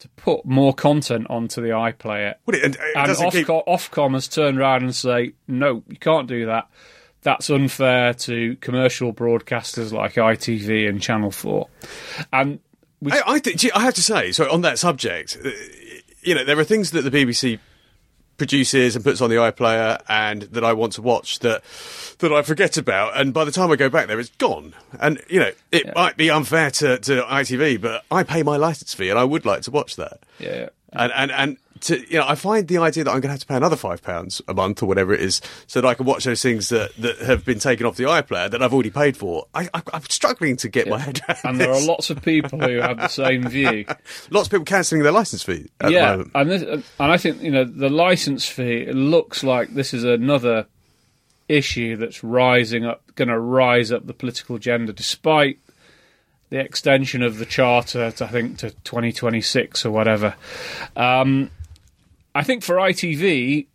[0.00, 4.12] to put more content onto the iPlayer, it, and it and doesn't keep- Ofcom, Ofcom
[4.14, 6.68] has turned around and say, no, you can't do that.
[7.22, 11.68] That's unfair to commercial broadcasters like ITV and Channel Four.
[12.32, 12.58] And
[13.00, 15.48] we, I, I, gee, I have to say, so on that subject, uh,
[16.22, 17.58] you know, there are things that the BBC
[18.36, 21.62] produces and puts on the iPlayer and that I want to watch that
[22.18, 24.74] that I forget about, and by the time I go back there, it's gone.
[25.00, 28.94] And you know, it might be unfair to, to ITV, but I pay my license
[28.94, 30.20] fee, and I would like to watch that.
[30.38, 33.32] yeah, And and and to, you know, I find the idea that I'm going to
[33.32, 35.94] have to pay another five pounds a month or whatever it is, so that I
[35.94, 38.90] can watch those things that, that have been taken off the iPlayer that I've already
[38.90, 39.46] paid for.
[39.54, 42.58] I, I, I'm struggling to get my head around and there are lots of people
[42.58, 43.84] who have the same view.
[44.30, 46.30] Lots of people cancelling their license fee at the yeah, moment.
[46.34, 46.62] and this,
[46.98, 48.82] and I think you know the license fee.
[48.82, 50.66] It looks like this is another
[51.48, 55.58] issue that's rising up, going to rise up the political agenda, despite
[56.50, 60.34] the extension of the charter to I think to 2026 or whatever.
[60.96, 61.50] Um,
[62.34, 63.66] I think for ITV,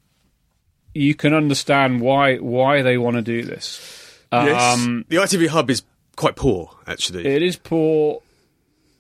[0.93, 4.19] you can understand why why they want to do this.
[4.31, 4.79] Yes.
[4.79, 5.83] Um, the ITV hub is
[6.15, 7.25] quite poor, actually.
[7.25, 8.21] it is poor.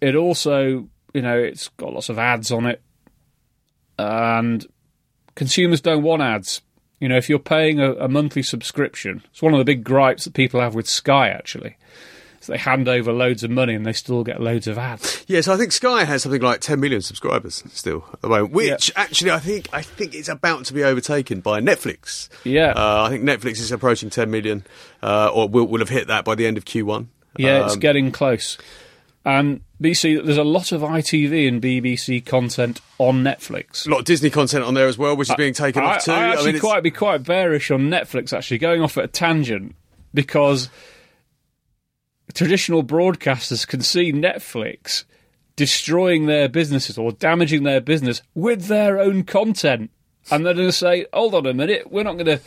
[0.01, 2.81] It also, you know, it's got lots of ads on it,
[3.97, 4.65] and
[5.35, 6.61] consumers don't want ads.
[6.99, 10.23] You know, if you're paying a, a monthly subscription, it's one of the big gripes
[10.25, 11.29] that people have with Sky.
[11.29, 11.77] Actually,
[12.49, 15.23] they hand over loads of money and they still get loads of ads.
[15.27, 18.51] yeah, so I think Sky has something like 10 million subscribers still at the moment,
[18.51, 19.01] which Yeah.
[19.03, 22.29] actually I think I think it's about to be overtaken by Netflix.
[22.43, 24.65] Yeah, Uh, I think Netflix is approaching 10 million,
[25.01, 27.07] uh, or will, will have hit that by the end of Q1.
[27.37, 28.57] yeah, it's Um, getting close.
[29.25, 33.85] And BC, there's a lot of ITV and BBC content on Netflix.
[33.85, 36.05] a lot of Disney content on there as well, which is being taken I, off
[36.05, 36.11] too.
[36.11, 38.31] I actually mean, quite be quite bearish on Netflix.
[38.35, 39.75] Actually, going off at a tangent
[40.13, 40.69] because
[42.33, 45.03] traditional broadcasters can see Netflix
[45.55, 49.91] destroying their businesses or damaging their business with their own content,
[50.31, 52.39] and they're going to say, "Hold on a minute, we're not going to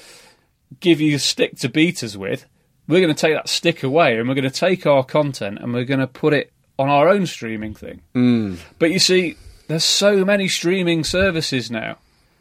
[0.80, 2.47] give you a stick to beat us with.
[2.89, 5.74] We're going to take that stick away, and we're going to take our content and
[5.74, 8.59] we're going to put it on our own streaming thing." Mm.
[8.78, 9.37] But you see,
[9.68, 11.99] there's so many streaming services now.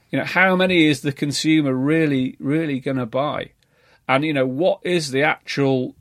[0.10, 3.52] You know, how many is the consumer really, really going to buy?
[4.08, 5.96] And you know, what is the actual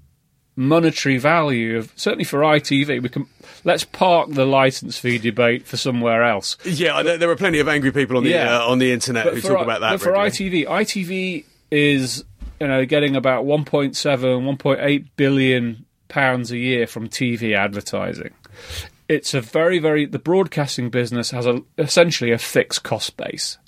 [0.61, 3.03] monetary value of certainly for ITV?
[3.03, 3.27] We can
[3.65, 6.57] let's park the license fee debate for somewhere else.
[6.65, 8.59] yeah, there, there are plenty of angry people on the Yeah.
[8.59, 9.93] uh, on the internet who for, talk about that.
[9.93, 10.65] but for regularly.
[10.65, 12.25] ITV, ITV is
[12.61, 18.31] you know getting about 1.7, 1.8 billion pounds a year from TV advertising.
[19.09, 23.59] It's a very, very the broadcasting business has a essentially a fixed cost base,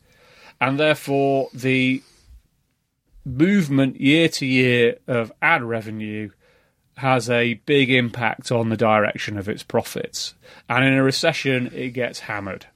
[0.61, 2.03] and therefore the
[3.25, 6.31] movement year to year of ad revenue
[7.03, 10.35] has a big impact on the direction of its profits.
[10.69, 12.67] And in a recession, it gets hammered.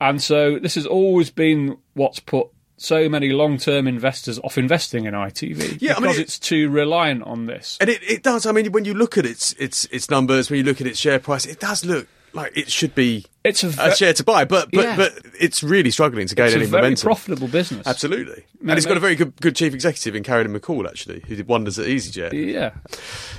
[0.00, 5.12] And so this has always been what's put so many long-term investors off investing in
[5.12, 7.76] ITV Yeah, I because mean, it- it's too reliant on this.
[7.80, 8.46] And it, it does.
[8.46, 10.98] I mean, when you look at its its its numbers, when you look at its
[10.98, 14.44] share price, it does look like it should be It's a, a share to buy.
[14.44, 14.96] But but Yeah.
[14.96, 17.06] but it's really struggling to gain it's a any very momentum.
[17.06, 17.86] profitable business.
[17.86, 21.20] Absolutely, No, and it's got a very good good chief executive in Carolyn McCall, actually,
[21.26, 22.32] who did wonders at EasyJet.
[22.32, 22.72] Yeah,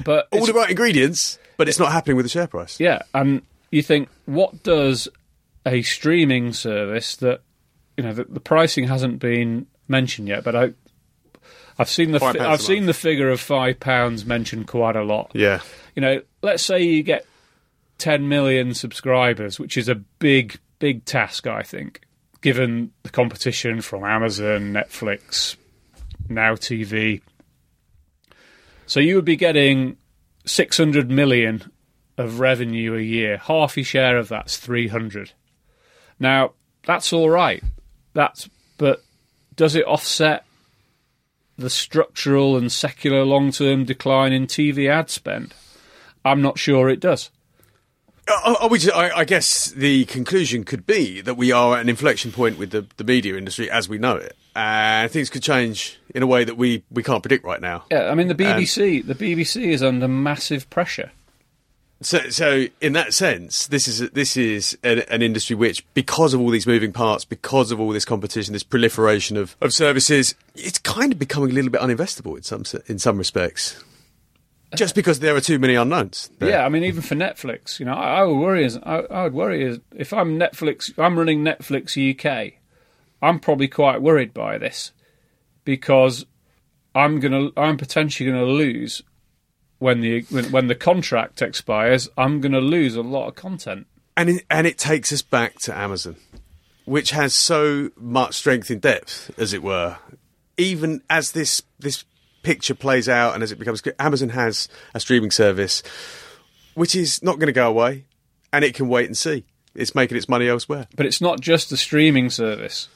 [0.06, 2.80] but All the right ingredients, but it's not happening with the share price.
[2.80, 5.08] Yeah, and you think, what does
[5.66, 7.42] a streaming service that
[7.98, 10.74] you know the, the pricing hasn't been mentioned yet, but I,
[11.78, 12.88] I've seen the fi- I've seen month.
[12.88, 15.32] the figure of five pounds mentioned quite a lot.
[15.34, 15.62] Yeah.
[15.96, 17.26] You know, let's say you get
[18.02, 22.02] 10 million subscribers, which is a big, big task, I think,
[22.42, 25.56] given the competition from Amazon, Netflix,
[26.28, 27.22] Now TV.
[28.88, 29.98] So you would be getting
[30.48, 31.72] 600 million
[32.18, 33.38] of revenue a year.
[33.38, 35.34] Half your share of that's 300.
[36.20, 37.64] Now, that's all right.
[38.14, 38.50] That's
[38.80, 39.04] but
[39.56, 40.44] does it offset
[41.56, 45.54] the structural and secular long-term decline in TV ad spend?
[46.26, 47.30] I'm not sure it does.
[48.28, 51.76] Uh, are, are we just, I, I guess the conclusion could be that we are
[51.76, 55.30] at an inflection point with the, the media industry as we know it, and things
[55.30, 57.84] could change in a way that we, we can't predict right now.
[57.92, 61.12] Yeah, I mean the BBC, the BBC is under massive pressure.
[62.04, 66.42] So, so in that sense, this is this is an, an industry which, because of
[66.42, 70.80] all these moving parts, because of all this competition, this proliferation of, of services, it's
[70.80, 73.84] kind of becoming a little bit uninvestable in some in some respects.
[74.76, 76.30] Just because there are too many unknowns.
[76.40, 76.50] there.
[76.50, 79.24] Yeah, I mean even for Netflix, you know, I, I would worry as I, I
[79.24, 82.54] would worry as if I'm Netflix, I'm running Netflix UK,
[83.22, 84.92] I'm probably quite worried by this
[85.64, 86.26] because
[86.96, 89.02] I'm gonna, I'm potentially gonna lose
[89.80, 92.10] when the when, when the contract expires.
[92.18, 93.88] I'm gonna lose a lot of content.
[94.18, 96.16] and it, and it takes us back to Amazon,
[96.86, 99.98] which has so much strength in depth, as it were.
[100.58, 102.06] Even as this this
[102.44, 105.84] picture plays out and as it becomes, Amazon has a streaming service,
[106.74, 108.06] which is not going to go away,
[108.54, 109.46] and it can wait and see.
[109.74, 110.88] It's making its money elsewhere.
[110.96, 112.90] But it's not just the streaming service.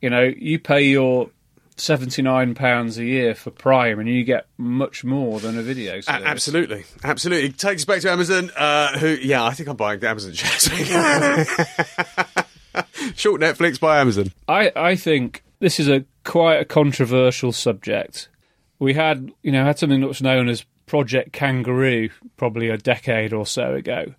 [0.00, 1.30] You know, you pay your
[1.76, 6.00] seventy nine pounds a year for Prime, and you get much more than a video
[6.06, 7.48] A- absolutely, absolutely.
[7.48, 8.50] It takes us back to Amazon.
[8.56, 9.08] Uh, who?
[9.08, 10.64] Yeah, I think I'm buying the Amazon shares.
[13.14, 14.32] Short Netflix buy Amazon.
[14.48, 18.28] I, I think this is a quite a controversial subject.
[18.84, 23.32] We had, you know, had something that was known as Project Kangaroo probably a decade
[23.32, 24.14] or so ago,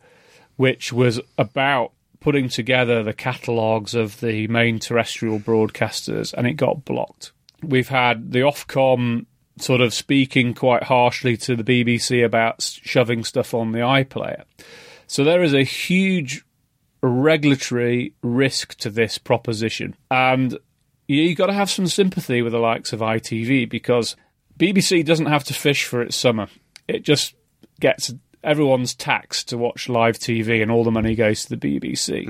[0.55, 6.83] which was about putting together the catalogues of the main terrestrial broadcasters, and it got
[6.83, 7.31] blocked.
[7.61, 9.27] We've had the Ofcom
[9.59, 14.45] sort of speaking quite harshly to the BBC about shoving stuff on the iPlayer.
[15.05, 16.43] So there is a huge
[17.03, 19.95] regulatory risk to this proposition.
[20.09, 20.57] And
[21.07, 24.15] you've got to have some sympathy with the likes of ITV because
[24.57, 26.47] BBC doesn't have to fish for its summer.
[26.87, 27.35] It just
[27.79, 32.27] gets everyone's taxed to watch live TV and all the money goes to the BBC.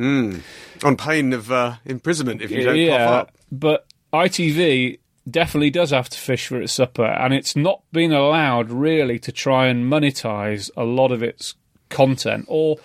[0.84, 3.32] On pain of uh, imprisonment if you don't cough yeah, up.
[3.52, 5.00] but ITV
[5.30, 9.32] definitely does have to fish for its supper, and it's not been allowed really to
[9.32, 11.56] try and monetize a lot of its
[11.90, 12.46] content.
[12.48, 12.78] Or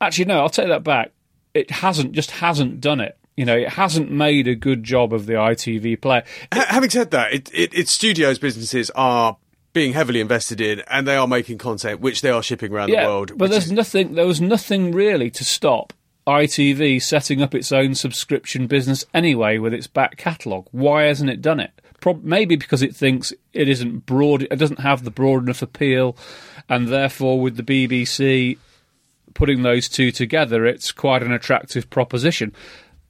[0.00, 1.12] actually, no, I'll take that back.
[1.52, 3.18] It hasn't, just hasn't done it.
[3.40, 6.24] You know, it hasn't made a good job of the ITV player.
[6.52, 9.38] Ha- having said that, it, it, its studios businesses are
[9.72, 13.04] being heavily invested in, and they are making content which they are shipping around yeah,
[13.04, 13.32] the world.
[13.38, 14.14] but there's is- nothing.
[14.14, 15.94] There was nothing really to stop
[16.26, 20.66] ITV setting up its own subscription business anyway with its back catalogue.
[20.72, 21.70] Why hasn't it done it?
[22.22, 24.42] Maybe because it thinks it isn't broad.
[24.42, 26.14] It doesn't have the broad enough appeal,
[26.68, 28.58] and therefore, with the BBC
[29.32, 32.54] putting those two together, it's quite an attractive proposition.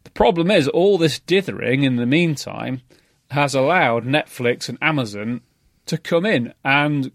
[0.04, 2.82] The problem is, all this dithering in the meantime
[3.30, 5.40] has allowed Netflix and Amazon
[5.86, 7.12] to come in and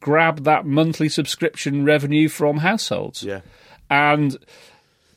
[0.00, 3.22] grab that monthly subscription revenue from households.
[3.22, 3.40] yeah.
[3.90, 4.36] And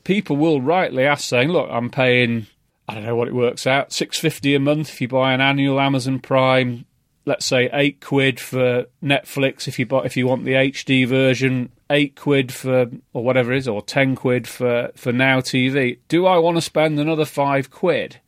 [0.03, 2.47] people will rightly ask, saying, "Look, I'm paying,
[2.87, 5.41] I don't know what it works out, six fifty a month if you buy an
[5.41, 6.85] annual Amazon Prime.
[7.25, 11.71] Let's say eight quid for Netflix if you buy if you want the HD version,
[11.89, 15.99] eight quid for or whatever it is, or ten quid for for Now TV.
[16.07, 18.19] Do I want to spend another five quid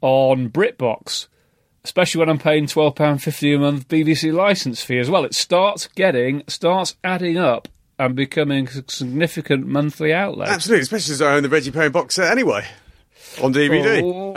[0.00, 1.28] on BritBox?"
[1.84, 5.34] Especially when I'm paying twelve pound fifty a month BBC license fee as well, it
[5.34, 10.46] starts getting starts adding up and becoming a significant monthly outlay.
[10.48, 12.66] Absolutely, especially as I own the Reggie Perrin box set anyway
[13.42, 14.02] on DVD.
[14.02, 14.34] Oh.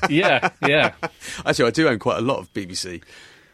[0.08, 0.92] yeah, yeah.
[1.44, 3.02] Actually, I do own quite a lot of BBC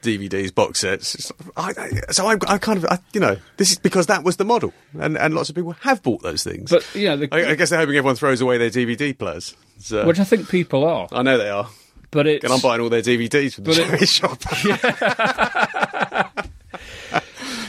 [0.06, 1.30] DVDs, box sets.
[1.56, 4.36] I, I, so I, I kind of, I, you know, this is because that was
[4.36, 6.70] the model, and, and lots of people have bought those things.
[6.70, 9.54] But yeah, the, I, I guess they're hoping everyone throws away their DVD players.
[9.78, 11.68] So, which I think people are, I know they are,
[12.10, 14.42] but it's and I'm buying all their DVDs from the But it- charity shop.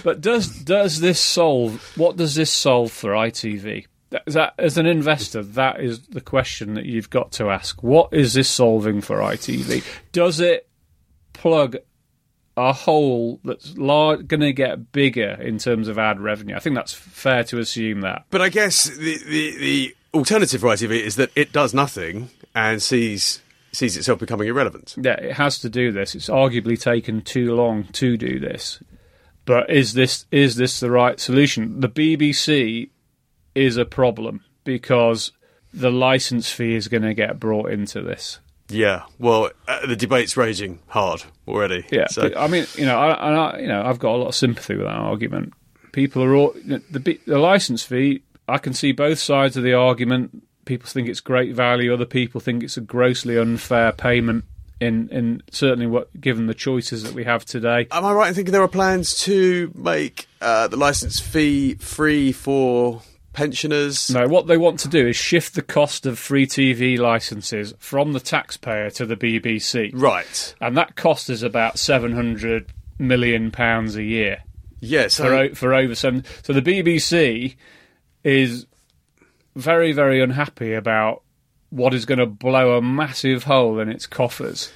[0.04, 1.82] But does does this solve?
[1.98, 3.88] What does this solve for ITV?
[4.28, 7.84] That as an investor, that is the question that you've got to ask.
[7.84, 9.84] What is this solving for ITV?
[10.14, 10.70] Does it
[11.34, 11.76] plug
[12.58, 16.56] a hole that's lar- going to get bigger in terms of ad revenue?
[16.56, 18.26] I think that's fair to assume that.
[18.30, 22.82] But I guess the, the, the alternative for ITV is that it does nothing and
[22.82, 23.42] sees
[23.72, 24.96] sees itself becoming irrelevant.
[25.00, 26.16] Yeah, it has to do this.
[26.16, 28.82] It's arguably taken too long to do this.
[29.46, 31.80] But is this is this the right solution?
[31.80, 32.90] The BBC
[33.56, 35.32] is a problem because
[35.74, 38.40] the license fee is going to get brought into this.
[38.70, 41.86] Yeah, well, uh, the debate's raging hard already.
[41.92, 42.32] Yeah, so.
[42.36, 44.86] I mean, you know, I, I, you know, I've got a lot of sympathy with
[44.86, 45.54] that argument.
[45.94, 48.24] People are all the the license fee.
[48.48, 50.44] I can see both sides of the argument.
[50.66, 51.94] People think it's great value.
[51.94, 54.46] Other people think it's a grossly unfair payment.
[54.80, 57.88] In, in certainly what given the choices that we have today.
[57.90, 62.32] Am I right in thinking there are plans to make uh, the license fee free
[62.32, 63.02] for
[63.38, 64.10] pensioners?
[64.10, 68.14] No, what they want to do is shift the cost of free TV licenses from
[68.14, 69.92] the taxpayer to the BBC.
[69.94, 70.56] Right.
[70.60, 74.40] And that cost is about 700 million pounds a year.
[74.80, 75.18] Yes.
[75.18, 76.26] For, o- for over seven.
[76.42, 77.56] So the BBC
[78.24, 78.66] is
[79.56, 81.22] very, very unhappy about
[81.70, 84.72] what is going to blow a massive hole in its coffers.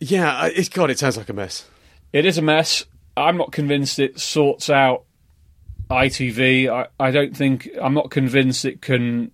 [0.00, 1.64] yeah, it's God, it sounds like a mess.
[2.12, 2.84] It is a mess.
[3.16, 5.04] I'm not convinced it sorts out
[5.90, 6.68] ITV.
[6.68, 7.68] I, I don't think.
[7.80, 9.32] I'm not convinced it can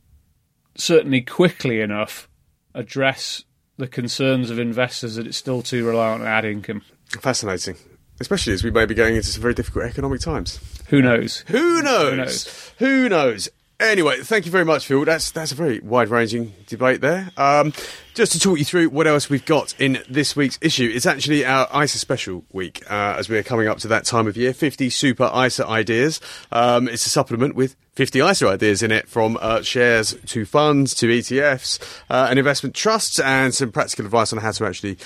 [0.75, 2.29] certainly quickly enough
[2.75, 3.45] address
[3.77, 6.83] the concerns of investors that it's still too reliant on ad income.
[7.21, 7.77] Fascinating.
[8.19, 10.59] Especially as we may be going into some very difficult economic times.
[10.89, 11.45] Who knows?
[11.49, 12.17] Who knows?
[12.17, 12.73] knows?
[12.79, 13.49] Who knows?
[13.79, 15.05] Anyway, thank you very much, Phil.
[15.05, 17.31] That's that's a very wide-ranging debate there.
[17.37, 17.75] Um,
[18.15, 21.45] just to talk you through what else we've got in this week's issue, it's actually
[21.45, 24.55] our ISA special week uh, as we're coming up to that time of year.
[24.55, 26.23] 50 super ISA ideas.
[26.51, 30.95] Um, it's a supplement with 50 ISA ideas in it from uh, shares to funds
[30.95, 34.97] to ETFs uh, and investment trusts and some practical advice on how to actually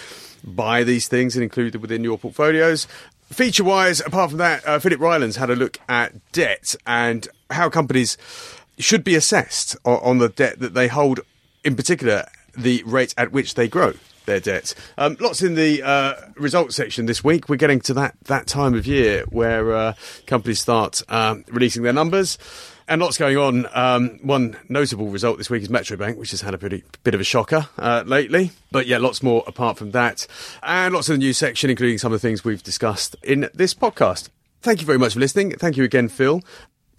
[0.44, 2.86] buy these things and include them within your portfolios.
[3.30, 7.68] Feature wise, apart from that, uh, Philip Ryland's had a look at debt and how
[7.68, 8.16] companies
[8.80, 11.20] should be assessed on, on the debt that they hold,
[11.64, 12.26] in particular,
[12.56, 13.94] the rate at which they grow
[14.26, 14.74] their debt.
[14.96, 17.48] Um, lots in the uh, results section this week.
[17.48, 19.94] We're getting to that, that time of year where uh,
[20.26, 22.38] companies start um, releasing their numbers.
[22.86, 23.68] And lots going on.
[23.72, 27.14] Um, one notable result this week is Metro Bank, which has had a pretty bit
[27.14, 28.50] of a shocker uh, lately.
[28.72, 30.26] But yeah, lots more apart from that.
[30.60, 33.74] And lots of the news section, including some of the things we've discussed in this
[33.74, 34.28] podcast.
[34.62, 35.52] Thank you very much for listening.
[35.52, 36.42] Thank you again, Phil.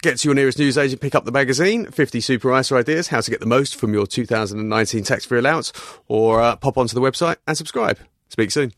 [0.02, 3.30] Get to your nearest newsagent, pick up the magazine, 50 Super ISA Ideas, how to
[3.30, 5.72] get the most from your 2019 tax free allowance,
[6.08, 8.00] or uh, pop onto the website and subscribe.
[8.30, 8.72] Speak soon.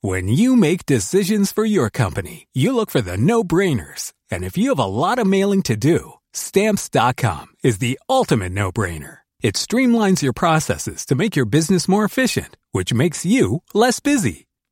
[0.00, 4.12] When you make decisions for your company, you look for the no brainers.
[4.30, 8.70] And if you have a lot of mailing to do, stamps.com is the ultimate no
[8.70, 9.18] brainer.
[9.40, 14.45] It streamlines your processes to make your business more efficient, which makes you less busy.